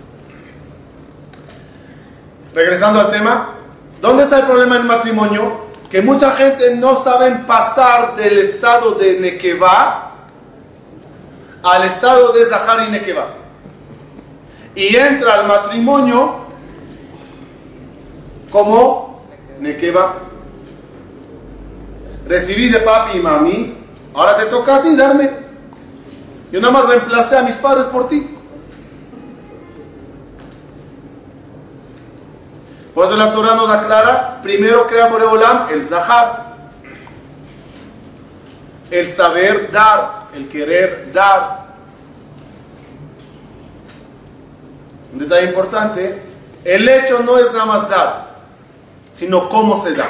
Regresando 2.56 3.00
al 3.00 3.12
tema, 3.12 3.54
¿dónde 4.02 4.24
está 4.24 4.40
el 4.40 4.46
problema 4.46 4.78
en 4.78 4.88
matrimonio? 4.88 5.66
Que 5.90 6.02
mucha 6.02 6.32
gente 6.32 6.76
no 6.76 6.96
saben 6.96 7.46
pasar 7.46 8.16
del 8.16 8.40
estado 8.40 8.94
de 8.94 9.20
Nekeva 9.20 10.14
al 11.62 11.84
estado 11.84 12.34
de 12.34 12.46
Zahar 12.46 12.88
y 12.88 12.92
Nekeva. 12.92 13.28
Y 14.74 14.96
entra 14.96 15.36
al 15.36 15.48
matrimonio 15.48 16.38
como 18.50 19.22
Nekeva. 19.60 20.16
Recibí 22.28 22.70
de 22.70 22.80
papi 22.80 23.20
y 23.20 23.22
mami, 23.22 23.78
ahora 24.16 24.36
te 24.38 24.48
toca 24.48 24.78
a 24.78 24.82
ti 24.82 24.96
darme. 24.96 25.45
Yo 26.56 26.62
nada 26.62 26.72
más 26.72 26.86
reemplacé 26.86 27.36
a 27.36 27.44
mis 27.44 27.58
padres 27.58 27.86
por 27.88 28.08
ti. 28.08 28.26
Por 32.94 33.06
eso 33.08 33.18
la 33.18 33.34
Torah 33.34 33.56
nos 33.56 33.70
aclara, 33.70 34.40
primero 34.42 34.88
crea 34.88 35.08
Boreolam 35.08 35.68
el 35.72 35.84
Zahar. 35.84 36.56
El 38.90 39.06
saber 39.10 39.70
dar, 39.70 40.20
el 40.34 40.48
querer 40.48 41.12
dar. 41.12 41.66
Un 45.12 45.20
detalle 45.20 45.48
importante, 45.48 46.22
el 46.64 46.88
hecho 46.88 47.20
no 47.20 47.38
es 47.38 47.52
nada 47.52 47.66
más 47.66 47.90
dar, 47.90 48.28
sino 49.12 49.50
cómo 49.50 49.76
se 49.84 49.94
da. 49.94 50.08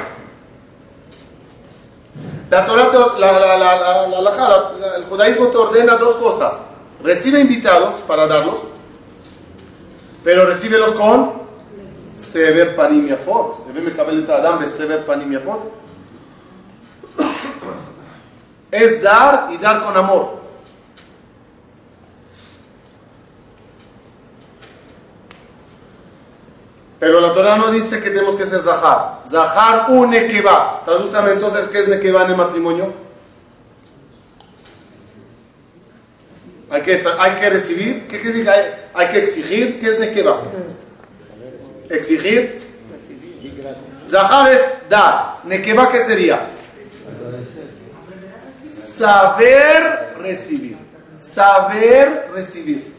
La 2.49 2.65
Torah, 2.65 2.91
la, 3.17 3.31
la, 3.31 3.57
la, 3.57 4.21
la, 4.21 4.95
el 4.97 5.05
judaísmo 5.05 5.47
te 5.47 5.57
ordena 5.57 5.95
dos 5.95 6.15
cosas. 6.17 6.61
Recibe 7.03 7.39
invitados 7.39 7.95
para 8.07 8.27
darlos, 8.27 8.59
pero 10.23 10.45
recíbelos 10.45 10.93
con 10.93 11.33
sever 12.13 12.75
panimiafot. 12.75 13.65
sever 14.67 15.05
panim. 15.05 15.39
Es 18.71 19.01
dar 19.01 19.47
y 19.51 19.57
dar 19.57 19.83
con 19.83 19.97
amor. 19.97 20.44
Pero 27.05 27.21
la 27.21 27.31
Torah 27.33 27.55
no 27.55 27.69
dice 27.69 27.99
que 27.99 28.09
tenemos 28.09 28.35
que 28.35 28.47
ser 28.47 28.61
zahar. 28.61 29.19
Zahar 29.29 29.91
un 29.91 30.09
nekeba. 30.09 30.81
Tradúcame 30.83 31.33
entonces 31.33 31.67
qué 31.67 31.81
es 31.81 31.87
nekeba 31.87 32.23
en 32.23 32.31
el 32.31 32.35
matrimonio. 32.35 32.91
Hay 36.71 36.81
que, 36.81 36.99
hay 37.19 37.31
que 37.35 37.49
recibir. 37.51 38.07
¿Qué 38.07 38.17
decir? 38.17 38.49
Hay, 38.49 38.71
hay 38.95 39.07
que 39.09 39.19
exigir. 39.19 39.77
¿Qué 39.77 39.85
es 39.85 39.99
nekeba? 39.99 40.41
Exigir. 41.91 42.57
Zahar 44.09 44.51
es 44.51 44.63
dar. 44.89 45.35
Nekeba, 45.43 45.87
¿qué 45.89 46.01
sería? 46.01 46.47
Saber 48.71 50.15
recibir. 50.23 50.77
Saber 51.19 52.29
recibir. 52.33 52.95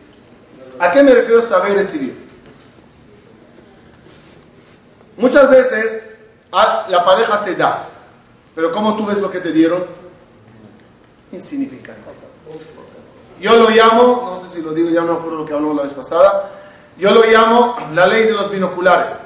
¿A 0.79 0.92
qué 0.92 1.03
me 1.03 1.12
refiero 1.12 1.42
saber 1.42 1.75
recibir? 1.75 2.26
Muchas 5.17 5.49
veces 5.51 6.05
a- 6.53 6.87
la 6.89 7.05
pareja 7.05 7.43
te 7.43 7.55
da, 7.55 7.87
pero 8.55 8.71
¿cómo 8.71 8.97
tú 8.97 9.07
ves 9.07 9.19
lo 9.21 9.31
que 9.31 9.41
te 9.41 9.53
dieron? 9.53 9.85
Insignificante. 11.33 12.03
Yo 13.41 13.57
lo 13.57 13.69
llamo, 13.71 14.31
no 14.33 14.37
sé 14.41 14.49
si 14.55 14.62
lo 14.62 14.73
digo, 14.73 14.89
ya 14.91 15.03
no 15.03 15.12
me 15.14 15.19
acuerdo 15.19 15.39
lo 15.39 15.47
que 15.47 15.53
hablamos 15.53 15.77
la 15.77 15.83
vez 15.83 15.93
pasada, 15.93 16.51
yo 16.97 17.11
lo 17.12 17.23
llamo 17.25 17.77
la 17.95 18.07
ley 18.07 18.25
de 18.25 18.33
los 18.33 18.51
binoculares. 18.51 19.17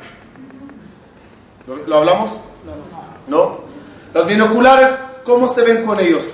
¿Lo, 1.66 1.76
lo 1.76 1.96
hablamos? 1.98 2.30
No. 3.28 3.60
Los 4.12 4.26
binoculares, 4.26 4.96
¿cómo 5.24 5.46
se 5.46 5.62
ven 5.62 5.84
con 5.84 6.00
ellos? 6.00 6.24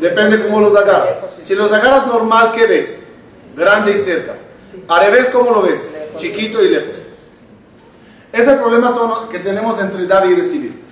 Depende 0.00 0.42
cómo 0.44 0.60
los 0.60 0.76
agarras. 0.76 1.18
Si 1.42 1.54
los 1.54 1.72
agarras 1.72 2.06
normal, 2.06 2.52
¿qué 2.52 2.66
ves? 2.66 3.00
Grande 3.56 3.92
y 3.92 3.96
cerca. 3.96 4.34
Al 4.88 5.06
revés, 5.06 5.30
¿cómo 5.30 5.50
lo 5.50 5.62
ves? 5.62 5.88
Chiquito 6.18 6.62
y 6.62 6.68
lejos. 6.68 6.96
Es 8.36 8.46
el 8.46 8.58
problema 8.58 8.94
que 9.30 9.38
tenemos 9.38 9.78
entre 9.78 10.06
dar 10.06 10.26
y 10.26 10.34
recibir. 10.34 10.82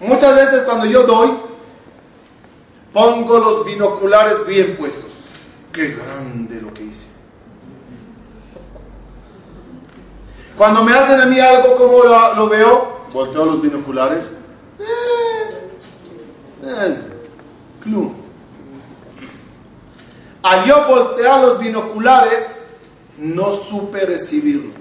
Muchas 0.00 0.34
veces 0.34 0.62
cuando 0.62 0.86
yo 0.86 1.02
doy, 1.02 1.32
pongo 2.94 3.38
los 3.38 3.66
binoculares 3.66 4.46
bien 4.46 4.74
puestos. 4.74 5.12
Qué 5.70 5.88
grande 5.88 6.62
lo 6.62 6.72
que 6.72 6.84
hice. 6.84 7.08
Cuando 10.56 10.82
me 10.82 10.94
hacen 10.94 11.20
a 11.20 11.26
mí 11.26 11.38
algo, 11.38 11.76
¿cómo 11.76 12.04
lo, 12.04 12.34
lo 12.34 12.48
veo? 12.48 13.00
Volteo 13.12 13.44
los 13.44 13.60
binoculares. 13.60 14.30
Eh, 14.78 15.48
es 16.88 17.04
clum. 17.82 18.14
Al 20.42 20.64
yo 20.64 20.86
voltear 20.88 21.42
los 21.42 21.58
binoculares, 21.58 22.56
no 23.18 23.52
supe 23.52 24.06
recibirlo. 24.06 24.79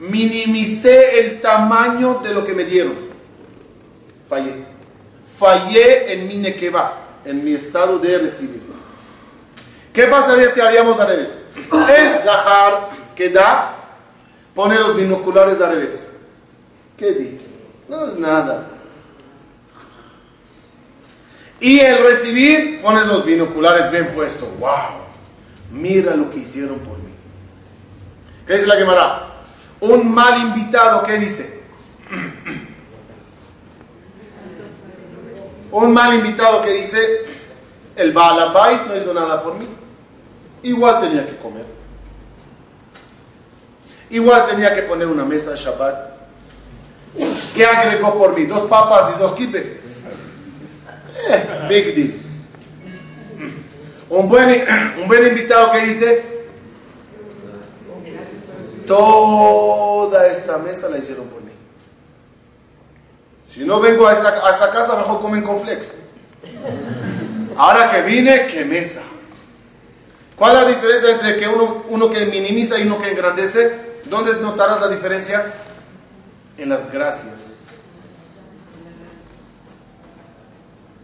Minimicé 0.00 1.20
el 1.20 1.40
tamaño 1.40 2.20
de 2.22 2.34
lo 2.34 2.44
que 2.44 2.52
me 2.52 2.64
dieron. 2.64 2.94
Fallé. 4.28 4.52
Fallé 5.26 6.12
en 6.12 6.28
mi 6.28 6.36
nequeba, 6.36 6.94
en 7.24 7.44
mi 7.44 7.52
estado 7.52 7.98
de 7.98 8.18
recibirlo. 8.18 8.74
¿Qué 9.92 10.06
pasaría 10.06 10.50
si 10.50 10.60
haríamos 10.60 11.00
al 11.00 11.08
revés? 11.08 11.38
El 11.72 12.18
Zahar 12.18 12.90
que 13.14 13.30
da, 13.30 13.76
pone 14.54 14.78
los 14.78 14.94
binoculares 14.96 15.60
al 15.60 15.70
revés. 15.70 16.08
¿Qué 16.96 17.12
di? 17.12 17.38
No 17.88 18.06
es 18.06 18.18
nada. 18.18 18.66
Y 21.60 21.80
el 21.80 22.02
recibir, 22.02 22.80
pones 22.82 23.06
los 23.06 23.24
binoculares 23.24 23.90
bien 23.90 24.12
puestos. 24.12 24.48
¡Wow! 24.58 25.06
Mira 25.70 26.14
lo 26.14 26.28
que 26.28 26.40
hicieron 26.40 26.78
por 26.80 26.98
mí. 26.98 27.12
¿Qué 28.46 28.54
dice 28.54 28.66
la 28.66 28.76
quemará? 28.76 29.35
Un 29.80 30.12
mal 30.12 30.40
invitado, 30.40 31.02
¿qué 31.02 31.18
dice? 31.18 31.60
Un 35.70 35.92
mal 35.92 36.14
invitado 36.14 36.62
que 36.62 36.72
dice, 36.72 37.26
el 37.96 38.12
Baalabait 38.12 38.86
no 38.86 38.96
hizo 38.96 39.12
nada 39.12 39.42
por 39.42 39.58
mí. 39.58 39.68
Igual 40.62 41.00
tenía 41.00 41.26
que 41.26 41.36
comer. 41.36 41.66
Igual 44.10 44.46
tenía 44.46 44.74
que 44.74 44.82
poner 44.82 45.06
una 45.06 45.24
mesa 45.24 45.50
de 45.50 45.56
Shabbat. 45.56 46.16
¿Qué 47.54 47.66
agregó 47.66 48.16
por 48.16 48.34
mí? 48.34 48.46
Dos 48.46 48.62
papas 48.62 49.14
y 49.14 49.18
dos 49.18 49.32
kipe. 49.32 49.80
Eh, 51.28 51.66
big 51.68 51.94
deal. 51.94 52.14
Un 54.08 54.28
buen, 54.28 54.64
un 55.00 55.08
buen 55.08 55.26
invitado 55.26 55.72
que 55.72 55.80
dice, 55.80 56.35
toda 58.86 60.26
esta 60.28 60.58
mesa 60.58 60.88
la 60.88 60.98
hicieron 60.98 61.26
por 61.26 61.42
mí. 61.42 61.52
Si 63.48 63.64
no 63.64 63.80
vengo 63.80 64.06
a 64.06 64.12
esta, 64.12 64.70
casa, 64.70 64.96
mejor 64.96 65.20
comen 65.20 65.42
con 65.42 65.60
flex. 65.60 65.92
Ahora 67.56 67.90
que 67.90 68.02
vine, 68.02 68.46
qué 68.46 68.64
mesa. 68.64 69.00
¿Cuál 70.36 70.56
es 70.56 70.62
la 70.62 70.68
diferencia 70.68 71.10
entre 71.10 71.36
que 71.36 71.48
uno, 71.48 71.84
uno 71.88 72.10
que 72.10 72.26
minimiza 72.26 72.78
y 72.78 72.82
uno 72.82 72.98
que 72.98 73.10
engrandece? 73.10 74.00
¿Dónde 74.04 74.34
notarás 74.36 74.80
la 74.80 74.88
diferencia? 74.88 75.52
En 76.58 76.68
las 76.68 76.92
gracias. 76.92 77.56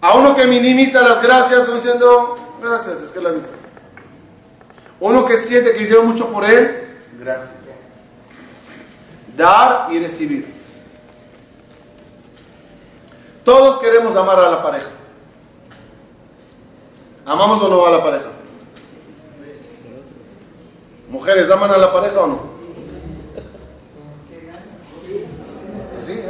A 0.02 0.14
uno 0.14 0.34
que 0.34 0.46
minimiza 0.46 1.00
las 1.00 1.22
gracias, 1.22 1.64
como 1.64 1.76
diciendo, 1.76 2.34
gracias, 2.60 3.02
es 3.02 3.10
que 3.10 3.18
es 3.18 3.24
la 3.24 3.30
misma. 3.30 3.48
Uno 5.00 5.24
que 5.24 5.36
siente 5.36 5.72
que 5.72 5.82
hicieron 5.82 6.06
mucho 6.06 6.28
por 6.28 6.44
él, 6.44 6.98
gracias. 7.18 7.61
Dar 9.36 9.92
y 9.92 9.98
recibir. 9.98 10.46
Todos 13.44 13.80
queremos 13.80 14.16
amar 14.16 14.38
a 14.38 14.50
la 14.50 14.62
pareja. 14.62 14.88
¿Amamos 17.24 17.62
o 17.62 17.68
no 17.68 17.86
a 17.86 17.90
la 17.90 18.02
pareja? 18.02 18.26
¿Mujeres 21.08 21.48
aman 21.50 21.70
a 21.70 21.78
la 21.78 21.92
pareja 21.92 22.20
o 22.20 22.26
no? 22.26 22.40
Sí, 26.04 26.20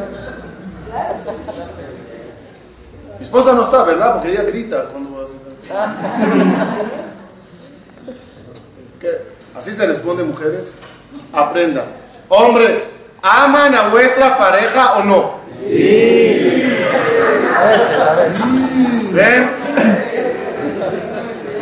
Mi 3.18 3.24
esposa 3.24 3.54
no 3.54 3.62
está, 3.62 3.84
¿verdad? 3.84 4.12
Porque 4.14 4.32
ella 4.32 4.42
grita 4.42 4.88
cuando 4.88 5.22
haces 5.22 5.46
Así 9.56 9.72
se 9.72 9.86
responde, 9.86 10.24
mujeres. 10.24 10.74
Aprendan. 11.32 12.01
Hombres, 12.34 12.88
¿aman 13.20 13.74
a 13.74 13.88
vuestra 13.88 14.38
pareja 14.38 14.94
o 14.94 15.04
no? 15.04 15.34
Sí. 15.60 16.82
A 17.54 17.64
veces, 17.64 18.00
a 18.00 18.14
veces. 18.14 19.12
¿Ven? 19.12 19.50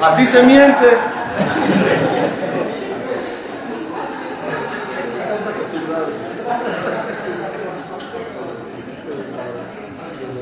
Así 0.00 0.24
se 0.24 0.42
miente. 0.44 0.86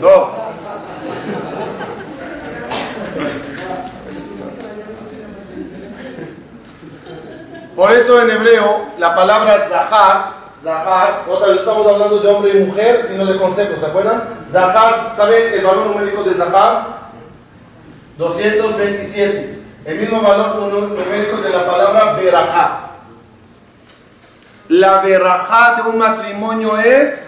No. 0.03 0.39
Por 7.79 7.93
eso 7.93 8.21
en 8.21 8.29
hebreo 8.29 8.87
la 8.99 9.15
palabra 9.15 9.69
zahar, 9.69 10.33
zahar, 10.65 11.23
otra 11.29 11.47
vez 11.47 11.59
estamos 11.59 11.87
hablando 11.87 12.19
de 12.19 12.29
hombre 12.29 12.51
y 12.51 12.65
mujer, 12.65 13.05
sino 13.07 13.25
de 13.25 13.39
conceptos, 13.39 13.79
¿se 13.79 13.87
acuerdan? 13.87 14.25
Zahar, 14.51 15.15
¿saben 15.17 15.53
el 15.55 15.65
valor 15.65 15.87
numérico 15.87 16.25
de 16.25 16.35
zahar? 16.35 16.89
227. 18.17 19.63
El 19.85 19.97
mismo 19.97 20.21
valor 20.21 20.57
numérico 20.57 21.37
de 21.37 21.51
la 21.51 21.67
palabra 21.67 22.15
berajá. 22.15 22.81
La 24.67 24.99
berajá 24.99 25.75
de 25.77 25.83
un 25.89 25.99
matrimonio 25.99 26.77
es 26.79 27.23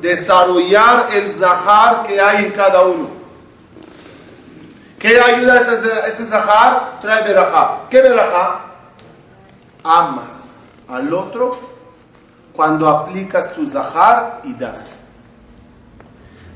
desarrollar 0.00 1.10
el 1.12 1.30
zahar 1.30 2.02
que 2.02 2.20
hay 2.20 2.46
en 2.46 2.50
cada 2.50 2.82
uno. 2.82 3.08
¿Qué 4.98 5.20
ayuda 5.20 5.52
a 5.52 5.58
ese, 5.58 5.74
ese 6.08 6.24
zahar? 6.24 6.98
Trae 7.00 7.22
berajá. 7.22 7.82
¿Qué 7.88 8.02
berajá? 8.02 8.65
Amas 9.86 10.66
al 10.88 11.12
otro 11.14 11.56
cuando 12.52 12.88
aplicas 12.88 13.54
tu 13.54 13.68
zahar 13.68 14.40
y 14.44 14.54
das. 14.54 14.96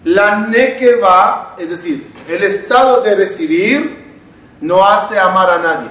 La 0.04 0.38
nekeva, 0.38 1.54
es 1.58 1.70
decir, 1.70 2.10
el 2.26 2.42
estado 2.42 3.02
de 3.02 3.14
recibir, 3.14 4.00
no 4.60 4.84
hace 4.84 5.18
amar 5.18 5.50
a 5.50 5.58
nadie. 5.58 5.90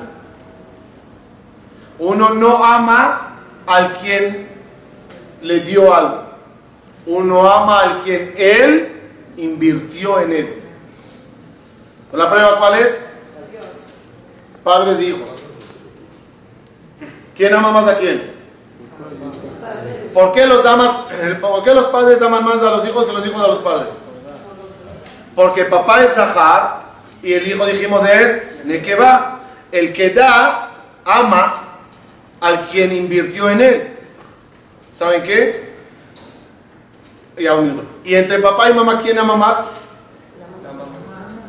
Uno 1.99 2.29
no 2.31 2.63
ama 2.63 3.37
al 3.67 3.93
quien 3.99 4.47
le 5.41 5.59
dio 5.61 5.93
algo. 5.93 6.23
Uno 7.05 7.49
ama 7.49 7.81
al 7.81 8.01
quien 8.01 8.33
él 8.35 9.01
invirtió 9.37 10.19
en 10.21 10.33
él. 10.33 10.63
¿La 12.13 12.29
prueba 12.29 12.57
cuál 12.57 12.79
es? 12.79 12.99
Padres 14.63 14.99
e 14.99 15.03
hijos. 15.05 15.38
¿Quién 17.39 17.53
ama 17.53 17.71
más 17.71 17.87
a 17.87 17.97
quién? 17.97 18.33
¿Por 20.13 20.33
qué 20.33 20.45
los 20.45 21.85
padres 21.85 22.21
aman 22.21 22.43
más 22.43 22.57
a 22.57 22.69
los 22.69 22.85
hijos 22.85 23.05
que 23.05 23.13
los 23.13 23.25
hijos 23.25 23.41
a 23.41 23.47
los 23.47 23.59
padres? 23.59 23.87
Porque 25.35 25.63
papá 25.63 26.03
es 26.03 26.15
Zahar 26.15 26.81
y 27.23 27.31
el 27.31 27.47
hijo 27.47 27.65
dijimos 27.65 28.01
es 28.09 28.65
Nekeba. 28.65 29.39
El 29.71 29.93
que 29.93 30.09
da 30.09 30.69
ama 31.05 31.53
al 32.41 32.65
quien 32.67 32.91
invirtió 32.91 33.49
en 33.49 33.61
él. 33.61 33.97
¿Saben 34.91 35.23
qué? 35.23 35.75
Ya 37.37 37.55
un. 37.55 37.87
Y 38.03 38.15
entre 38.15 38.39
papá 38.39 38.69
y 38.69 38.73
mamá, 38.73 38.99
¿quién 39.01 39.17
ama 39.17 39.37
más? 39.37 39.59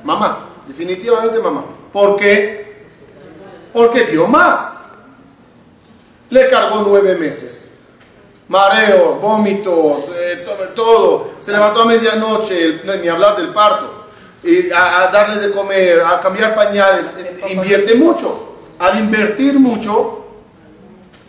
Mamá. 0.05 0.51
Definitivamente 0.69 1.41
mamá. 1.41 1.65
¿Por 1.93 2.15
qué? 2.17 2.87
Porque 3.73 4.05
dio 4.05 4.29
más. 4.29 4.80
Le 6.31 6.49
cargó 6.49 6.85
nueve 6.87 7.17
meses. 7.17 7.67
Mareos, 8.49 9.21
vómitos, 9.21 10.05
eh, 10.17 10.43
todo, 10.45 10.69
todo, 10.75 11.31
Se 11.39 11.53
levantó 11.53 11.83
a 11.83 11.85
medianoche, 11.85 12.81
ni 13.01 13.09
hablar 13.09 13.37
del 13.37 13.53
parto. 13.53 14.07
Y 14.43 14.71
a, 14.73 15.09
darle 15.13 15.41
de 15.41 15.53
comer, 15.53 16.01
a 16.01 16.19
cambiar 16.19 16.55
pañales. 16.55 17.07
Invierte 17.49 17.95
mucho. 17.95 18.57
Al 18.79 18.99
invertir 18.99 19.59
mucho, 19.59 20.25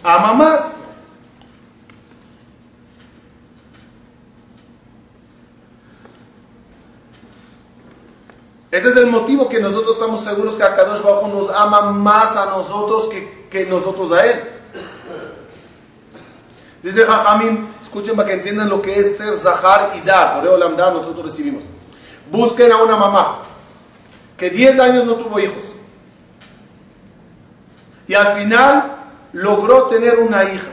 ama 0.03 0.33
más. 0.33 0.75
Ese 8.71 8.89
es 8.89 8.95
el 8.95 9.07
motivo 9.07 9.49
que 9.49 9.59
nosotros 9.59 9.95
estamos 9.95 10.23
seguros 10.23 10.55
que 10.55 10.63
Akadosh 10.63 11.01
Bajo 11.01 11.27
nos 11.27 11.49
ama 11.49 11.91
más 11.91 12.37
a 12.37 12.45
nosotros 12.45 13.09
que, 13.09 13.47
que 13.49 13.65
nosotros 13.65 14.11
a 14.13 14.25
Él. 14.25 14.60
Dice 16.81 17.05
Jajamín, 17.05 17.67
escuchen 17.81 18.15
para 18.15 18.27
que 18.27 18.35
entiendan 18.35 18.69
lo 18.69 18.81
que 18.81 18.99
es 18.99 19.17
ser 19.17 19.37
Zahar 19.37 19.91
y 19.95 20.01
dar. 20.01 20.35
Por 20.35 20.45
eso 20.45 20.69
dar 20.69 20.93
nosotros 20.93 21.25
recibimos. 21.25 21.63
Busquen 22.31 22.71
a 22.71 22.81
una 22.81 22.95
mamá 22.95 23.39
que 24.37 24.49
10 24.49 24.79
años 24.79 25.05
no 25.05 25.13
tuvo 25.15 25.39
hijos. 25.39 25.63
Y 28.07 28.13
al 28.13 28.39
final 28.39 28.95
logró 29.33 29.83
tener 29.83 30.19
una 30.19 30.43
hija 30.43 30.69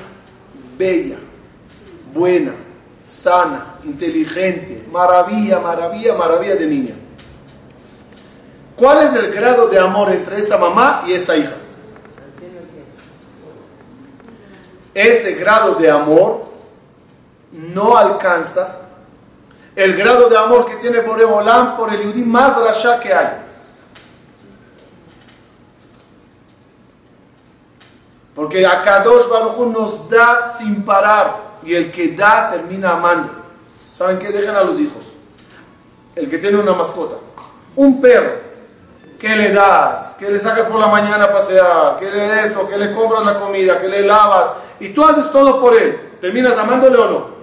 bella, 0.79 1.17
buena, 2.15 2.53
sana, 3.03 3.75
inteligente, 3.85 4.87
maravilla, 4.91 5.61
maravilla, 5.61 6.15
maravilla 6.15 6.57
de 6.57 6.67
niña. 6.67 6.95
¿Cuál 8.75 9.07
es 9.07 9.13
el 9.13 9.33
grado 9.33 9.67
de 9.67 9.79
amor 9.79 10.11
entre 10.11 10.39
esa 10.39 10.57
mamá 10.57 11.03
y 11.07 11.13
esa 11.13 11.37
hija? 11.37 11.55
Ese 14.99 15.35
grado 15.35 15.77
de 15.77 15.89
amor 15.89 16.43
no 17.53 17.97
alcanza 17.97 18.81
el 19.77 19.97
grado 19.97 20.29
de 20.29 20.37
amor 20.37 20.67
que 20.67 20.75
tiene 20.75 21.03
Boreolam 21.03 21.77
por 21.77 21.95
el 21.95 22.03
Yudí 22.03 22.25
más 22.25 22.61
rasha 22.61 22.99
que 22.99 23.15
hay. 23.15 23.29
Porque 28.35 28.67
Akadosh 28.67 29.29
Baruj 29.29 29.69
nos 29.69 30.11
da 30.11 30.53
sin 30.59 30.83
parar 30.83 31.59
y 31.63 31.77
el 31.77 31.93
que 31.93 32.17
da 32.17 32.51
termina 32.51 32.95
amando. 32.95 33.31
¿Saben 33.93 34.19
qué? 34.19 34.31
Dejen 34.31 34.57
a 34.57 34.65
los 34.65 34.81
hijos. 34.81 35.13
El 36.17 36.29
que 36.29 36.39
tiene 36.39 36.59
una 36.59 36.75
mascota. 36.75 37.15
Un 37.77 38.01
perro. 38.01 38.48
¿Qué 39.19 39.35
le 39.35 39.53
das? 39.53 40.15
¿Qué 40.19 40.31
le 40.31 40.39
sacas 40.39 40.67
por 40.67 40.79
la 40.81 40.87
mañana 40.87 41.25
a 41.25 41.33
pasear? 41.33 41.97
¿Qué 41.99 42.09
le 42.11 42.47
esto? 42.47 42.69
¿Qué 42.69 42.79
le 42.79 42.93
compras 42.93 43.27
la 43.27 43.35
comida? 43.35 43.81
¿Qué 43.81 43.89
le 43.89 44.03
lavas? 44.03 44.51
Y 44.79 44.91
tú 44.91 45.05
haces 45.05 45.31
todo 45.31 45.61
por 45.61 45.75
él. 45.75 46.13
¿Terminas 46.21 46.57
amándole 46.57 46.97
o 46.99 47.11
no? 47.11 47.39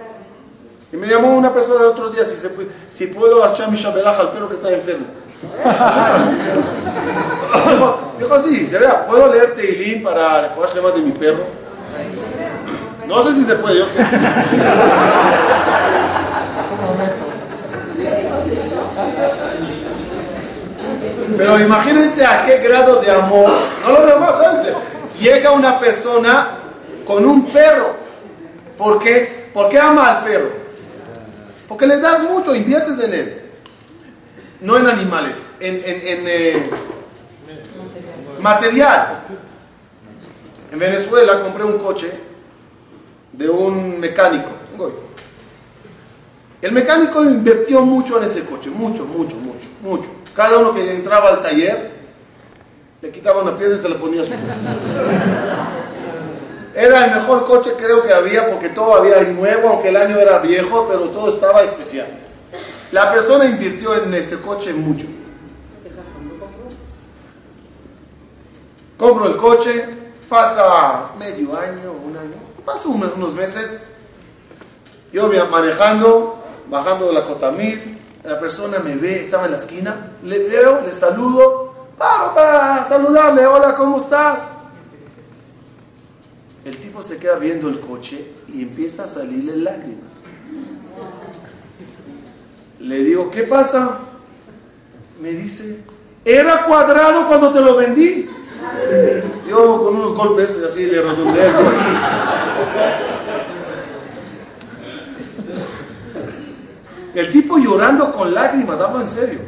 Y 0.92 0.96
me 0.96 1.06
llamó 1.06 1.36
una 1.36 1.52
persona 1.52 1.80
el 1.80 1.86
otro 1.86 2.08
día 2.08 2.24
si, 2.24 2.36
se, 2.36 2.50
si 2.92 3.08
puedo 3.08 3.44
hacer 3.44 3.68
mi 3.68 3.76
shabelaj 3.76 4.18
al 4.18 4.30
perro 4.30 4.48
que 4.48 4.54
está 4.54 4.70
enfermo. 4.70 5.04
dijo, 8.18 8.34
así, 8.34 8.66
de 8.66 8.78
verdad, 8.78 9.06
¿puedo 9.06 9.30
leer 9.30 9.54
Teilín 9.54 10.02
para 10.02 10.42
refugiar 10.42 10.94
de 10.94 11.02
mi 11.02 11.12
perro? 11.12 11.44
No 13.06 13.22
sé 13.22 13.34
si 13.34 13.44
se 13.44 13.54
puede, 13.56 13.80
yo 13.80 13.86
Pero 21.36 21.58
imagínense 21.58 22.24
a 22.24 22.44
qué 22.44 22.58
grado 22.58 23.00
de 23.00 23.10
amor, 23.10 23.50
no 23.84 23.92
lo 23.92 24.06
veo 24.06 24.20
mal, 24.20 24.76
llega 25.18 25.50
una 25.50 25.78
persona 25.78 26.50
con 27.06 27.24
un 27.24 27.46
perro. 27.46 27.96
¿Por 28.76 28.98
qué? 28.98 29.48
¿Por 29.52 29.68
qué 29.68 29.78
ama 29.78 30.18
al 30.18 30.24
perro? 30.24 30.50
Porque 31.68 31.86
le 31.86 31.98
das 31.98 32.22
mucho, 32.22 32.54
inviertes 32.54 32.98
en 33.00 33.14
él. 33.14 33.42
No 34.60 34.76
en 34.76 34.86
animales, 34.86 35.46
en, 35.60 35.82
eh, 35.84 36.70
material. 38.40 39.20
En 40.72 40.78
Venezuela 40.78 41.40
compré 41.40 41.64
un 41.64 41.78
coche 41.78 42.10
de 43.32 43.48
un 43.48 44.00
mecánico. 44.00 44.50
El 46.62 46.72
mecánico 46.72 47.22
invirtió 47.22 47.82
mucho 47.82 48.18
en 48.18 48.24
ese 48.24 48.44
coche, 48.44 48.70
mucho, 48.70 49.04
mucho, 49.04 49.36
mucho, 49.36 49.68
mucho. 49.82 50.10
Cada 50.36 50.58
uno 50.58 50.74
que 50.74 50.90
entraba 50.90 51.30
al 51.30 51.40
taller 51.40 51.92
le 53.00 53.10
quitaba 53.10 53.42
una 53.42 53.56
pieza 53.56 53.74
y 53.74 53.78
se 53.78 53.88
le 53.88 53.94
ponía 53.94 54.22
su 54.22 54.30
coche. 54.30 54.42
Era 56.74 57.06
el 57.06 57.14
mejor 57.14 57.46
coche 57.46 57.72
creo 57.74 58.02
que 58.02 58.12
había 58.12 58.50
porque 58.50 58.68
todo 58.68 58.96
había 58.96 59.22
nuevo, 59.22 59.70
aunque 59.70 59.88
el 59.88 59.96
año 59.96 60.18
era 60.18 60.38
viejo, 60.40 60.86
pero 60.90 61.08
todo 61.08 61.30
estaba 61.30 61.62
especial. 61.62 62.06
La 62.92 63.10
persona 63.10 63.46
invirtió 63.46 63.94
en 63.94 64.12
ese 64.12 64.38
coche 64.40 64.74
mucho. 64.74 65.06
Compro 68.98 69.26
el 69.26 69.36
coche, 69.36 69.86
pasa 70.28 71.12
medio 71.18 71.58
año, 71.58 71.92
un 71.92 72.16
año, 72.16 72.36
pasa 72.64 72.88
unos 72.88 73.34
meses, 73.34 73.80
yo 75.12 75.30
manejando, 75.50 76.44
bajando 76.68 77.06
de 77.06 77.12
la 77.14 77.24
Cotamil, 77.24 77.95
la 78.26 78.40
persona 78.40 78.80
me 78.80 78.96
ve, 78.96 79.20
estaba 79.20 79.44
en 79.44 79.52
la 79.52 79.56
esquina, 79.56 80.10
le 80.24 80.40
veo, 80.40 80.82
le 80.82 80.92
saludo, 80.92 81.72
paro 81.96 82.34
para 82.34 82.84
saludarle, 82.88 83.46
hola, 83.46 83.74
¿cómo 83.74 83.98
estás? 83.98 84.48
El 86.64 86.76
tipo 86.78 87.02
se 87.02 87.18
queda 87.18 87.36
viendo 87.36 87.68
el 87.68 87.78
coche 87.78 88.32
y 88.52 88.62
empieza 88.62 89.04
a 89.04 89.08
salirle 89.08 89.56
lágrimas. 89.56 90.24
Le 92.80 92.96
digo, 93.04 93.30
¿qué 93.30 93.44
pasa? 93.44 93.98
Me 95.20 95.30
dice, 95.30 95.78
era 96.24 96.64
cuadrado 96.64 97.28
cuando 97.28 97.52
te 97.52 97.60
lo 97.60 97.76
vendí. 97.76 98.28
Yo 99.48 99.78
con 99.78 99.96
unos 99.96 100.12
golpes 100.14 100.58
así 100.68 100.86
le 100.86 101.00
redondeé 101.00 101.46
el 101.46 101.52
coche. 101.54 101.84
El 107.16 107.30
tipo 107.30 107.56
llorando 107.56 108.12
con 108.12 108.34
lágrimas, 108.34 108.78
hablo 108.78 109.00
en 109.00 109.08
serio. 109.08 109.38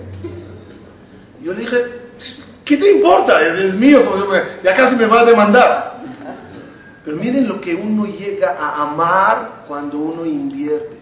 Yo 1.43 1.53
le 1.53 1.61
dije, 1.61 1.85
¿qué 2.65 2.79
te 2.79 2.93
importa? 2.93 3.43
Es, 3.43 3.59
es 3.59 3.75
mío, 3.75 4.01
ya 4.65 4.73
casi 4.73 4.97
me 4.97 5.05
va 5.05 5.21
a 5.21 5.25
demandar. 5.27 6.01
Pero 7.05 7.19
miren 7.19 7.47
lo 7.47 7.61
que 7.61 7.75
uno 7.75 8.07
llega 8.07 8.57
a 8.59 8.85
amar 8.85 9.65
cuando 9.69 9.99
uno 9.99 10.25
invierte. 10.25 10.97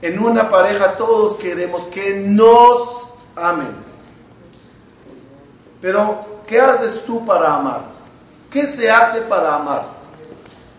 En 0.00 0.20
una 0.20 0.48
pareja 0.48 0.94
todos 0.94 1.34
queremos 1.34 1.82
que 1.86 2.20
nos 2.20 3.10
amen. 3.34 3.74
Pero, 5.80 6.20
¿qué 6.46 6.60
haces 6.60 7.02
tú 7.04 7.26
para 7.26 7.52
amar? 7.52 7.80
¿Qué 8.48 8.64
se 8.64 8.88
hace 8.88 9.22
para 9.22 9.56
amar? 9.56 9.86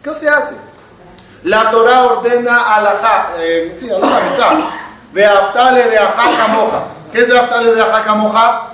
¿Qué 0.02 0.14
se 0.14 0.30
hace? 0.30 0.56
La 1.44 1.70
Torah 1.70 2.06
ordena 2.06 2.74
a 2.76 2.82
la 2.82 3.36
eh, 3.40 3.76
sí, 3.78 3.90
aftale 5.24 5.84
de 5.84 5.98
moja. 5.98 6.84
¿Qué 7.12 7.22
es 7.22 7.28
de 7.28 7.38
aftale 7.38 7.74
de 7.74 7.82
moja? 8.16 8.70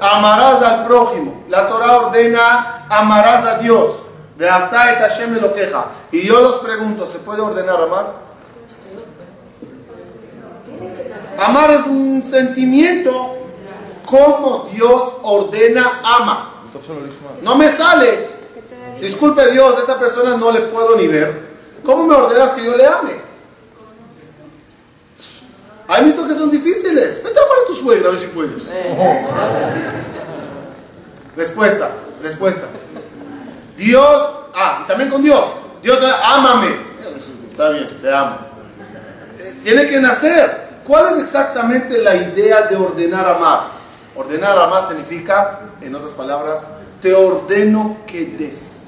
Amarás 0.00 0.62
al 0.62 0.86
prójimo. 0.86 1.44
La 1.48 1.68
Torah 1.68 1.98
ordena 1.98 2.86
amarás 2.88 3.44
a 3.44 3.58
Dios. 3.58 3.90
De 4.36 4.46
et 4.46 4.50
Hashem 4.50 5.40
lo 5.40 5.54
queja. 5.54 5.86
Y 6.10 6.26
yo 6.26 6.40
los 6.40 6.56
pregunto, 6.56 7.06
¿se 7.06 7.18
puede 7.18 7.40
ordenar 7.40 7.80
amar? 7.80 8.12
Amar 11.38 11.70
es 11.70 11.86
un 11.86 12.22
sentimiento 12.22 13.34
como 14.04 14.68
Dios 14.72 15.14
ordena 15.22 16.00
ama. 16.02 16.52
No 17.42 17.56
me 17.56 17.70
sale. 17.70 18.26
Disculpe 19.00 19.50
Dios, 19.52 19.76
a 19.76 19.80
esta 19.80 19.98
persona 19.98 20.36
no 20.36 20.50
le 20.50 20.62
puedo 20.62 20.96
ni 20.96 21.06
ver. 21.06 21.54
¿Cómo 21.84 22.04
me 22.04 22.14
ordenas 22.14 22.52
que 22.52 22.64
yo 22.64 22.76
le 22.76 22.86
ame? 22.86 23.25
Hay 25.88 26.04
visto 26.04 26.26
que 26.26 26.34
son 26.34 26.50
difíciles. 26.50 27.22
Vete 27.22 27.38
a 27.38 27.42
amar 27.42 27.56
a 27.62 27.66
tu 27.66 27.74
suegra 27.74 28.08
a 28.08 28.10
ver 28.10 28.18
si 28.18 28.26
puedes. 28.26 28.68
Respuesta, 31.36 31.90
respuesta. 32.22 32.66
Dios, 33.76 34.30
ah, 34.54 34.80
y 34.82 34.86
también 34.86 35.10
con 35.10 35.22
Dios. 35.22 35.44
Dios, 35.82 35.98
ámame. 36.24 36.76
Está 37.50 37.70
bien, 37.70 37.88
te 38.00 38.12
amo. 38.12 38.38
Eh, 39.38 39.54
tiene 39.62 39.86
que 39.86 40.00
nacer. 40.00 40.66
¿Cuál 40.84 41.14
es 41.14 41.24
exactamente 41.24 41.98
la 41.98 42.14
idea 42.14 42.62
de 42.62 42.76
ordenar 42.76 43.28
amar? 43.28 43.68
Ordenar 44.14 44.58
amar 44.58 44.86
significa, 44.86 45.60
en 45.80 45.94
otras 45.94 46.12
palabras, 46.12 46.66
te 47.02 47.14
ordeno 47.14 47.98
que 48.06 48.26
des. 48.26 48.86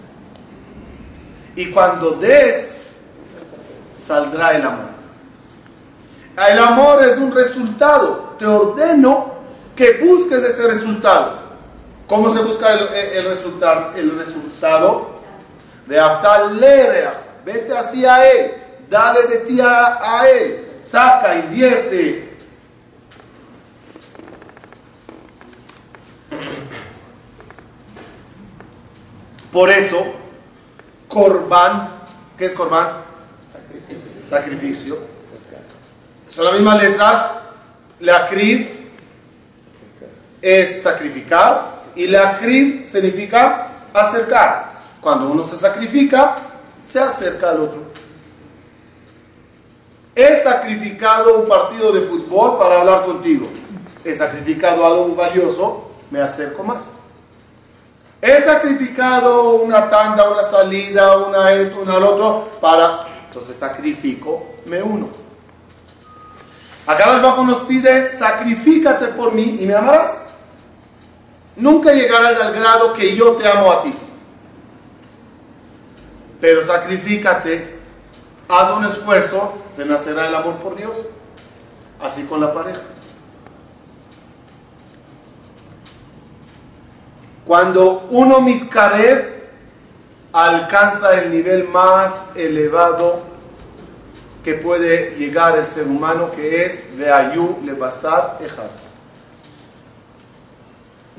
Y 1.54 1.66
cuando 1.66 2.12
des, 2.12 2.92
saldrá 3.98 4.56
el 4.56 4.64
amor. 4.64 4.97
El 6.46 6.58
amor 6.58 7.02
es 7.02 7.16
un 7.18 7.34
resultado. 7.34 8.36
Te 8.38 8.46
ordeno 8.46 9.34
que 9.74 9.94
busques 9.94 10.42
ese 10.44 10.68
resultado. 10.68 11.48
¿Cómo 12.06 12.30
se 12.32 12.40
busca 12.42 12.72
el, 12.72 13.24
resultado? 13.24 13.92
El 13.96 14.16
resultado 14.16 15.14
de 15.86 15.98
Aftal 15.98 16.60
Vete 17.44 17.76
hacia 17.76 18.30
él. 18.30 18.52
Dale 18.88 19.24
de 19.24 19.36
ti 19.38 19.58
a, 19.60 20.22
él. 20.28 20.78
Saca, 20.80 21.34
invierte. 21.34 22.36
Por 29.52 29.70
eso, 29.70 30.04
Corban, 31.08 31.90
¿qué 32.36 32.46
es 32.46 32.54
Corban? 32.54 32.88
Sacrificio 34.24 35.17
son 36.28 36.44
las 36.44 36.54
mismas 36.54 36.82
letras. 36.82 37.32
La 38.00 38.26
crib 38.26 38.68
es 40.40 40.82
sacrificar 40.82 41.78
y 41.96 42.06
la 42.06 42.36
crib 42.38 42.86
significa 42.86 43.68
acercar. 43.92 44.72
Cuando 45.00 45.28
uno 45.28 45.42
se 45.42 45.56
sacrifica, 45.56 46.36
se 46.82 47.00
acerca 47.00 47.50
al 47.50 47.60
otro. 47.60 47.82
He 50.14 50.42
sacrificado 50.42 51.38
un 51.38 51.48
partido 51.48 51.92
de 51.92 52.00
fútbol 52.02 52.58
para 52.58 52.80
hablar 52.80 53.04
contigo. 53.04 53.46
He 54.04 54.14
sacrificado 54.14 54.84
algo 54.84 55.14
valioso, 55.14 55.90
me 56.10 56.20
acerco 56.20 56.64
más. 56.64 56.92
He 58.20 58.42
sacrificado 58.42 59.54
una 59.54 59.88
tanda, 59.88 60.28
una 60.28 60.42
salida, 60.42 61.16
una 61.18 61.52
esto, 61.52 61.80
una 61.80 61.94
al 61.96 62.02
otro, 62.02 62.48
para, 62.60 63.06
entonces 63.28 63.54
sacrifico, 63.54 64.42
me 64.66 64.82
uno. 64.82 65.27
Acá 66.88 67.18
abajo 67.18 67.44
nos 67.44 67.66
pide, 67.66 68.10
sacrifícate 68.12 69.08
por 69.08 69.34
mí 69.34 69.58
y 69.60 69.66
me 69.66 69.74
amarás. 69.74 70.24
Nunca 71.54 71.92
llegarás 71.92 72.40
al 72.40 72.54
grado 72.54 72.94
que 72.94 73.14
yo 73.14 73.32
te 73.32 73.46
amo 73.46 73.70
a 73.70 73.82
ti. 73.82 73.92
Pero 76.40 76.62
sacrifícate, 76.62 77.78
haz 78.48 78.70
un 78.70 78.86
esfuerzo, 78.86 79.58
te 79.76 79.84
nacerá 79.84 80.28
el 80.28 80.34
amor 80.34 80.54
por 80.60 80.76
Dios. 80.76 80.96
Así 82.00 82.22
con 82.24 82.40
la 82.40 82.54
pareja. 82.54 82.80
Cuando 87.46 88.06
uno 88.08 88.40
mitkarev 88.40 89.50
alcanza 90.32 91.20
el 91.20 91.32
nivel 91.32 91.68
más 91.68 92.30
elevado 92.34 93.27
que 94.48 94.54
puede 94.54 95.14
llegar 95.18 95.58
el 95.58 95.66
ser 95.66 95.86
humano, 95.86 96.30
que 96.30 96.64
es 96.64 96.96
Veayu 96.96 97.58
Lebasar 97.66 98.38
Ejad. 98.40 98.70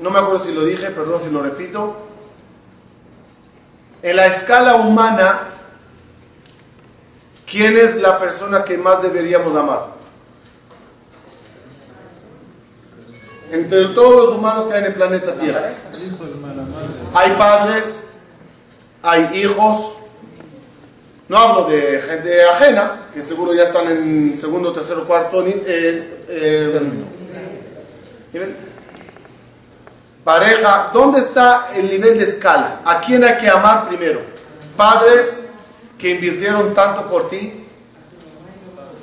No 0.00 0.10
me 0.10 0.18
acuerdo 0.18 0.40
si 0.40 0.52
lo 0.52 0.64
dije, 0.64 0.90
perdón 0.90 1.20
si 1.20 1.30
lo 1.30 1.40
repito. 1.40 2.08
En 4.02 4.16
la 4.16 4.26
escala 4.26 4.74
humana, 4.74 5.42
¿quién 7.48 7.76
es 7.76 7.94
la 7.94 8.18
persona 8.18 8.64
que 8.64 8.76
más 8.76 9.00
deberíamos 9.00 9.56
amar? 9.56 9.90
Entre 13.52 13.90
todos 13.90 14.26
los 14.26 14.38
humanos 14.38 14.64
que 14.64 14.72
hay 14.72 14.80
en 14.80 14.86
el 14.86 14.94
planeta 14.94 15.36
Tierra. 15.36 15.72
Hay 17.14 17.30
padres, 17.36 18.02
hay 19.04 19.38
hijos, 19.38 19.99
no 21.30 21.38
hablo 21.38 21.62
de 21.62 22.02
gente 22.02 22.42
ajena, 22.42 23.02
que 23.14 23.22
seguro 23.22 23.54
ya 23.54 23.62
están 23.62 23.86
en 23.86 24.36
segundo, 24.36 24.72
tercero, 24.72 25.04
cuarto 25.04 25.46
eh, 25.46 26.24
eh, 26.28 26.80
nivel. 28.32 28.56
Pareja, 30.24 30.90
¿dónde 30.92 31.20
está 31.20 31.68
el 31.76 31.88
nivel 31.88 32.18
de 32.18 32.24
escala? 32.24 32.80
¿A 32.84 33.00
quién 33.00 33.22
hay 33.22 33.36
que 33.36 33.48
amar 33.48 33.86
primero? 33.86 34.22
Padres 34.76 35.44
que 35.96 36.10
invirtieron 36.10 36.74
tanto 36.74 37.06
por 37.06 37.28
ti, 37.28 37.64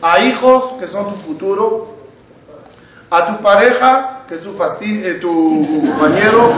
a 0.02 0.20
hijos 0.20 0.74
que 0.82 0.86
son 0.86 1.08
tu 1.08 1.16
futuro, 1.16 1.96
a 3.10 3.26
tu 3.26 3.42
pareja 3.42 4.26
que 4.28 4.36
es 4.36 4.42
tu, 4.42 4.52
fastidio, 4.52 5.08
eh, 5.08 5.14
tu 5.14 5.66
compañero, 5.80 6.52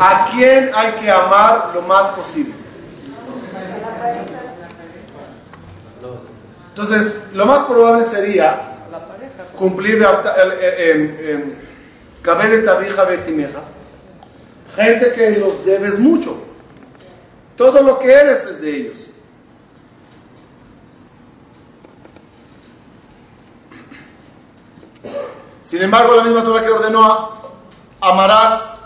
a 0.00 0.30
quién 0.32 0.70
hay 0.74 0.92
que 0.92 1.10
amar 1.10 1.72
lo 1.74 1.82
más 1.82 2.08
posible. 2.08 2.54
Entonces, 6.74 7.20
lo 7.32 7.46
más 7.46 7.66
probable 7.66 8.04
sería 8.04 8.62
cumplir 9.54 10.00
tabija 12.64 13.04
betimeja. 13.04 13.60
Gente 14.74 15.12
que 15.12 15.38
los 15.38 15.64
debes 15.64 16.00
mucho. 16.00 16.36
Todo 17.56 17.80
lo 17.80 17.96
que 18.00 18.10
eres 18.10 18.44
es 18.46 18.60
de 18.60 18.76
ellos. 18.76 19.06
Sin 25.62 25.80
embargo, 25.80 26.16
la 26.16 26.24
misma 26.24 26.42
Torah 26.42 26.64
que 26.64 26.70
ordenó, 26.70 27.34
amarás, 28.00 28.80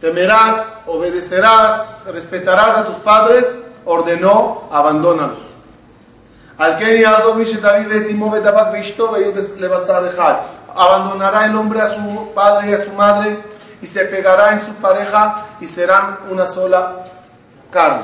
temerás, 0.00 0.82
obedecerás, 0.86 2.06
respetarás 2.12 2.78
a 2.78 2.84
tus 2.84 2.98
padres, 2.98 3.58
ordenó, 3.84 4.68
abandónalos. 4.70 5.47
Abandonará 10.74 11.46
el 11.46 11.54
hombre 11.54 11.80
a 11.80 11.88
su 11.88 12.32
padre 12.34 12.70
y 12.70 12.74
a 12.74 12.84
su 12.84 12.92
madre 12.92 13.44
y 13.80 13.86
se 13.86 14.04
pegará 14.06 14.52
en 14.52 14.60
su 14.60 14.72
pareja 14.74 15.46
y 15.60 15.68
serán 15.68 16.18
una 16.28 16.46
sola 16.46 17.04
carne. 17.70 18.02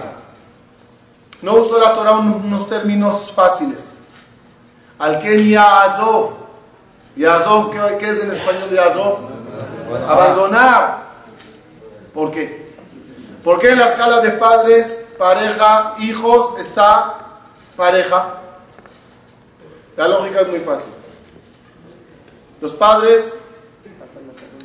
No 1.42 1.54
usó 1.54 1.80
la 1.80 1.94
Torah 1.94 2.12
unos 2.12 2.68
términos 2.68 3.32
fáciles. 3.32 3.92
Al 5.00 5.18
que 5.18 5.50
Yazov. 5.50 6.34
Yazov, 7.16 7.70
¿qué 7.98 8.08
es 8.08 8.22
en 8.22 8.30
español 8.30 8.70
Yazov? 8.70 9.18
Abandonar. 10.08 11.04
¿Por 12.12 12.30
qué? 12.30 12.72
Porque 13.42 13.70
en 13.70 13.78
la 13.78 13.88
escala 13.88 14.20
de 14.20 14.30
padres, 14.30 15.04
pareja, 15.18 15.96
hijos 15.98 16.58
está 16.60 17.16
pareja? 17.76 18.43
La 19.96 20.08
lógica 20.08 20.40
es 20.40 20.48
muy 20.48 20.60
fácil. 20.60 20.92
Los 22.60 22.74
padres, 22.74 23.36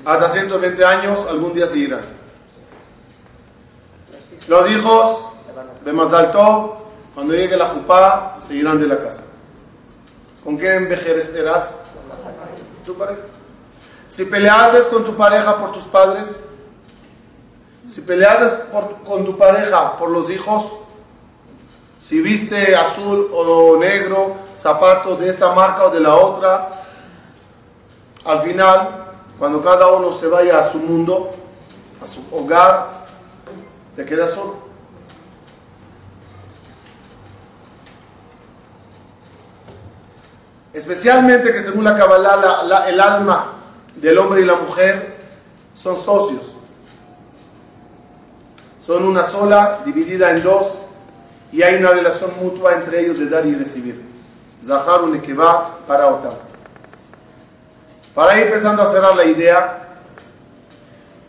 hasta 0.05 0.30
120 0.30 0.86
años, 0.86 1.25
algún 1.30 1.53
día 1.53 1.67
se 1.67 1.77
irán. 1.77 2.01
Los 4.47 4.69
hijos, 4.71 5.25
de 5.86 5.93
más 5.93 6.11
alto, 6.13 6.77
cuando 7.13 7.34
llegue 7.34 7.57
la 7.57 7.67
jupá, 7.67 8.38
se 8.41 8.55
irán 8.55 8.80
de 8.80 8.88
la 8.88 8.99
casa. 8.99 9.23
¿Con 10.43 10.57
qué 10.57 10.75
envejecerás? 10.75 11.75
Tu 12.86 12.95
pareja. 12.95 13.21
Si 14.07 14.25
peleaste 14.25 14.89
con 14.89 15.05
tu 15.05 15.15
pareja 15.15 15.57
por 15.59 15.71
tus 15.71 15.84
padres, 15.84 16.39
si 17.88 18.01
peleaste 18.01 18.71
con 19.05 19.25
tu 19.25 19.38
pareja 19.38 19.97
por 19.97 20.09
los 20.09 20.32
hijos, 20.32 20.65
si 21.99 22.21
viste 22.21 22.75
azul 22.75 23.30
o 23.32 23.77
negro, 23.77 24.36
zapato 24.60 25.16
de 25.16 25.30
esta 25.30 25.53
marca 25.53 25.86
o 25.86 25.89
de 25.89 26.01
la 26.01 26.16
otra, 26.16 26.70
al 28.26 28.41
final, 28.41 29.05
cuando 29.38 29.62
cada 29.62 29.88
uno 29.88 30.12
se 30.12 30.28
vaya 30.28 30.60
a 30.60 30.64
su 30.70 30.80
mundo, 30.80 31.32
a 32.03 32.07
su 32.07 32.22
hogar, 32.32 33.05
te 33.95 34.03
quedas 34.03 34.32
solo. 34.32 34.70
Especialmente 40.74 41.51
que 41.51 41.62
según 41.62 41.86
la 41.86 41.95
Kabbalah, 41.95 42.88
el 42.89 42.99
alma 42.99 43.53
del 43.95 44.18
hombre 44.18 44.41
y 44.41 44.45
la 44.45 44.55
mujer 44.55 45.20
son 45.74 45.95
socios. 45.95 46.57
Son 48.82 49.03
una 49.05 49.24
sola, 49.24 49.80
dividida 49.86 50.32
en 50.32 50.43
dos, 50.43 50.80
y 51.51 51.62
hay 51.62 51.76
una 51.76 51.91
relación 51.91 52.32
mutua 52.41 52.74
entre 52.74 53.01
ellos 53.01 53.18
de 53.20 53.28
dar 53.28 53.45
y 53.45 53.55
recibir. 53.55 54.10
Zahar 54.64 55.01
va 55.38 55.78
para 55.88 56.07
Otam. 56.07 56.34
Para 58.14 58.38
ir 58.38 58.47
empezando 58.47 58.82
a 58.82 58.88
cerrar 58.88 59.16
la 59.16 59.26
idea, 59.26 59.88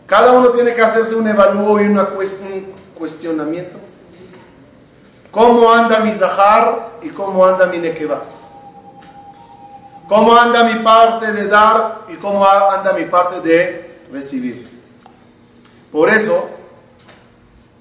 cada 0.07 0.33
uno 0.33 0.49
tiene 0.49 0.74
que 0.74 0.83
hacerse 0.83 1.14
un 1.14 1.28
evalúo 1.28 1.81
y 1.81 1.87
un 1.87 2.07
cuestionamiento. 2.95 3.78
¿Cómo 5.31 5.70
anda 5.70 6.01
mi 6.01 6.12
Zahar 6.12 6.89
y 7.03 7.11
cómo 7.11 7.47
anda 7.47 7.66
mi 7.66 7.78
Nekeva? 7.78 8.20
¿Cómo 10.09 10.37
anda 10.37 10.64
mi 10.64 10.83
parte 10.83 11.33
de 11.33 11.47
dar 11.47 12.01
y 12.09 12.16
cómo 12.16 12.45
anda 12.45 12.93
mi 12.93 13.05
parte 13.05 13.41
de 13.41 14.01
recibir? 14.12 14.68
Por 15.93 16.09
eso, 16.09 16.51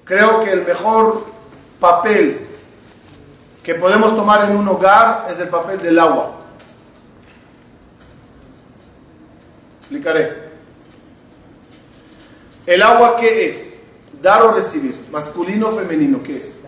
creo 0.04 0.40
que 0.40 0.52
el 0.52 0.64
mejor 0.64 1.24
papel 1.80 2.46
que 3.70 3.76
podemos 3.76 4.16
tomar 4.16 4.50
en 4.50 4.56
un 4.56 4.66
hogar 4.66 5.28
es 5.30 5.38
el 5.38 5.46
papel 5.46 5.80
del 5.80 5.96
agua. 5.96 6.32
Explicaré. 9.78 10.50
¿El 12.66 12.82
agua 12.82 13.14
qué 13.14 13.46
es? 13.46 13.80
Dar 14.20 14.42
o 14.42 14.50
recibir. 14.50 14.96
Masculino 15.12 15.68
o 15.68 15.70
femenino, 15.70 16.20
¿qué 16.20 16.38
es? 16.38 16.58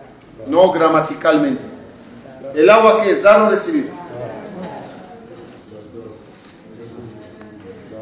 No 0.47 0.71
gramaticalmente. 0.71 1.61
¿El 2.55 2.69
agua 2.69 3.03
qué 3.03 3.11
es? 3.11 3.21
Dar 3.21 3.41
o 3.41 3.49
recibir. 3.49 3.91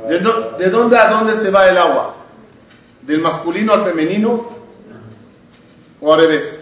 ¿De, 0.09 0.19
¿De 0.59 0.69
dónde 0.69 0.95
a 0.99 1.09
dónde 1.09 1.35
se 1.37 1.49
va 1.49 1.67
el 1.67 1.77
agua? 1.79 2.17
¿Del 3.01 3.19
masculino 3.19 3.73
al 3.73 3.81
femenino? 3.81 4.47
¿O 5.99 6.13
al 6.13 6.19
revés? 6.19 6.60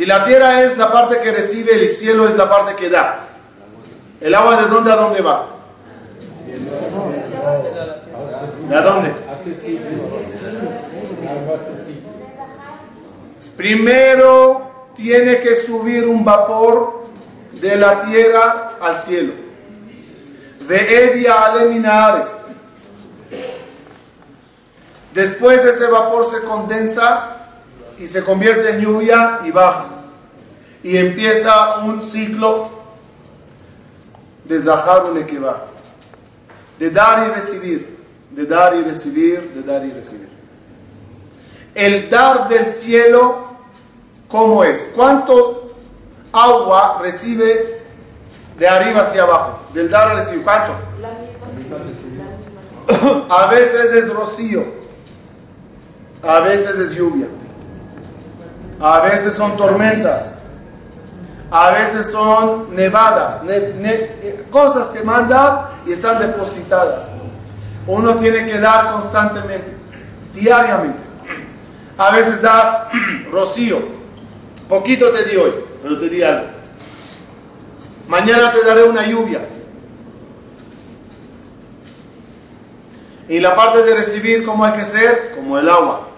Si 0.00 0.06
la 0.06 0.24
tierra 0.24 0.62
es 0.62 0.78
la 0.78 0.90
parte 0.90 1.20
que 1.20 1.30
recibe, 1.30 1.74
el 1.74 1.86
cielo 1.86 2.26
es 2.26 2.34
la 2.34 2.48
parte 2.48 2.74
que 2.74 2.88
da. 2.88 3.20
¿El 4.18 4.34
agua 4.34 4.62
de 4.62 4.66
dónde 4.66 4.90
a 4.90 4.96
dónde 4.96 5.20
va? 5.20 5.44
¿De 8.66 8.80
dónde? 8.80 9.12
Primero 13.58 14.70
tiene 14.94 15.38
que 15.40 15.54
subir 15.54 16.06
un 16.06 16.24
vapor 16.24 17.04
de 17.60 17.76
la 17.76 18.00
tierra 18.00 18.78
al 18.80 18.96
cielo. 18.96 19.34
Después 25.12 25.62
ese 25.62 25.86
vapor 25.88 26.24
se 26.24 26.40
condensa 26.40 27.39
y 28.00 28.06
se 28.06 28.24
convierte 28.24 28.70
en 28.70 28.80
lluvia 28.80 29.40
y 29.44 29.50
baja. 29.50 29.84
y 30.82 30.96
empieza 30.96 31.76
un 31.80 32.02
ciclo 32.02 32.70
de 34.44 34.58
Zahar 34.58 35.10
Nekeva, 35.10 35.66
de 36.78 36.90
dar 36.90 37.28
y 37.28 37.32
recibir, 37.32 37.98
de 38.30 38.46
dar 38.46 38.74
y 38.74 38.82
recibir, 38.82 39.52
de 39.54 39.62
dar 39.62 39.84
y 39.84 39.92
recibir. 39.92 40.30
El 41.74 42.08
dar 42.08 42.48
del 42.48 42.64
cielo, 42.64 43.58
¿cómo 44.26 44.64
es? 44.64 44.88
¿Cuánto 44.96 45.74
agua 46.32 46.98
recibe 47.02 47.82
de 48.58 48.66
arriba 48.66 49.02
hacia 49.02 49.24
abajo? 49.24 49.60
Del 49.74 49.90
dar 49.90 50.08
a 50.08 50.14
recibir, 50.14 50.42
¿cuánto? 50.42 50.72
A 53.28 53.46
veces 53.48 53.92
es 53.92 54.10
rocío, 54.10 54.64
a 56.22 56.40
veces 56.40 56.78
es 56.78 56.92
lluvia, 56.92 57.26
a 58.80 59.00
veces 59.00 59.34
son 59.34 59.56
tormentas, 59.56 60.36
a 61.50 61.70
veces 61.70 62.10
son 62.10 62.74
nevadas, 62.74 63.42
ne- 63.42 63.72
ne- 63.74 64.44
cosas 64.50 64.88
que 64.90 65.02
mandas 65.02 65.68
y 65.86 65.92
están 65.92 66.18
depositadas. 66.18 67.10
Uno 67.86 68.14
tiene 68.16 68.46
que 68.46 68.58
dar 68.58 68.92
constantemente, 68.92 69.72
diariamente. 70.34 71.02
A 71.98 72.10
veces 72.10 72.40
das 72.40 72.86
rocío, 73.30 73.78
poquito 74.68 75.10
te 75.10 75.24
di 75.24 75.36
hoy, 75.36 75.52
pero 75.82 75.98
te 75.98 76.08
di 76.08 76.22
algo. 76.22 76.46
Mañana 78.08 78.50
te 78.52 78.62
daré 78.64 78.84
una 78.84 79.06
lluvia. 79.06 79.40
Y 83.28 83.38
la 83.38 83.54
parte 83.54 83.82
de 83.84 83.94
recibir, 83.94 84.44
¿cómo 84.44 84.64
hay 84.64 84.72
que 84.72 84.84
ser? 84.84 85.32
Como 85.36 85.56
el 85.58 85.68
agua. 85.68 86.08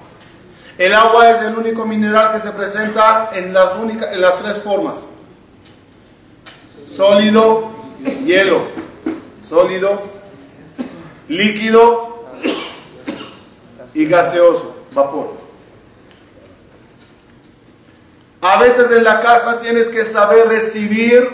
El 0.78 0.94
agua 0.94 1.30
es 1.30 1.42
el 1.42 1.54
único 1.54 1.84
mineral 1.84 2.32
que 2.32 2.40
se 2.40 2.50
presenta 2.50 3.30
en 3.34 3.52
las, 3.52 3.76
únicas, 3.76 4.12
en 4.12 4.20
las 4.20 4.36
tres 4.38 4.58
formas. 4.58 5.02
Sólido, 6.86 7.70
hielo. 8.24 8.62
Sólido, 9.42 10.00
líquido 11.28 12.24
y 13.92 14.06
gaseoso, 14.06 14.84
vapor. 14.94 15.34
A 18.40 18.58
veces 18.58 18.90
en 18.90 19.04
la 19.04 19.20
casa 19.20 19.58
tienes 19.58 19.88
que 19.88 20.04
saber 20.04 20.48
recibir 20.48 21.28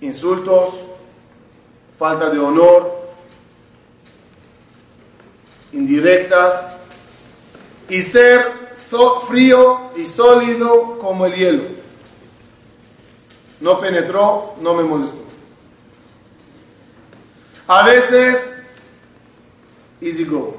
insultos, 0.00 0.86
falta 1.98 2.30
de 2.30 2.38
honor, 2.38 3.10
indirectas 5.72 6.76
y 7.88 8.02
ser 8.02 8.70
so- 8.72 9.20
frío 9.20 9.80
y 9.96 10.04
sólido 10.04 10.98
como 10.98 11.26
el 11.26 11.34
hielo. 11.34 11.62
No 13.60 13.78
penetró, 13.78 14.54
no 14.60 14.74
me 14.74 14.82
molestó. 14.82 15.22
A 17.66 17.82
veces, 17.86 18.58
easy 20.00 20.24
go. 20.24 20.52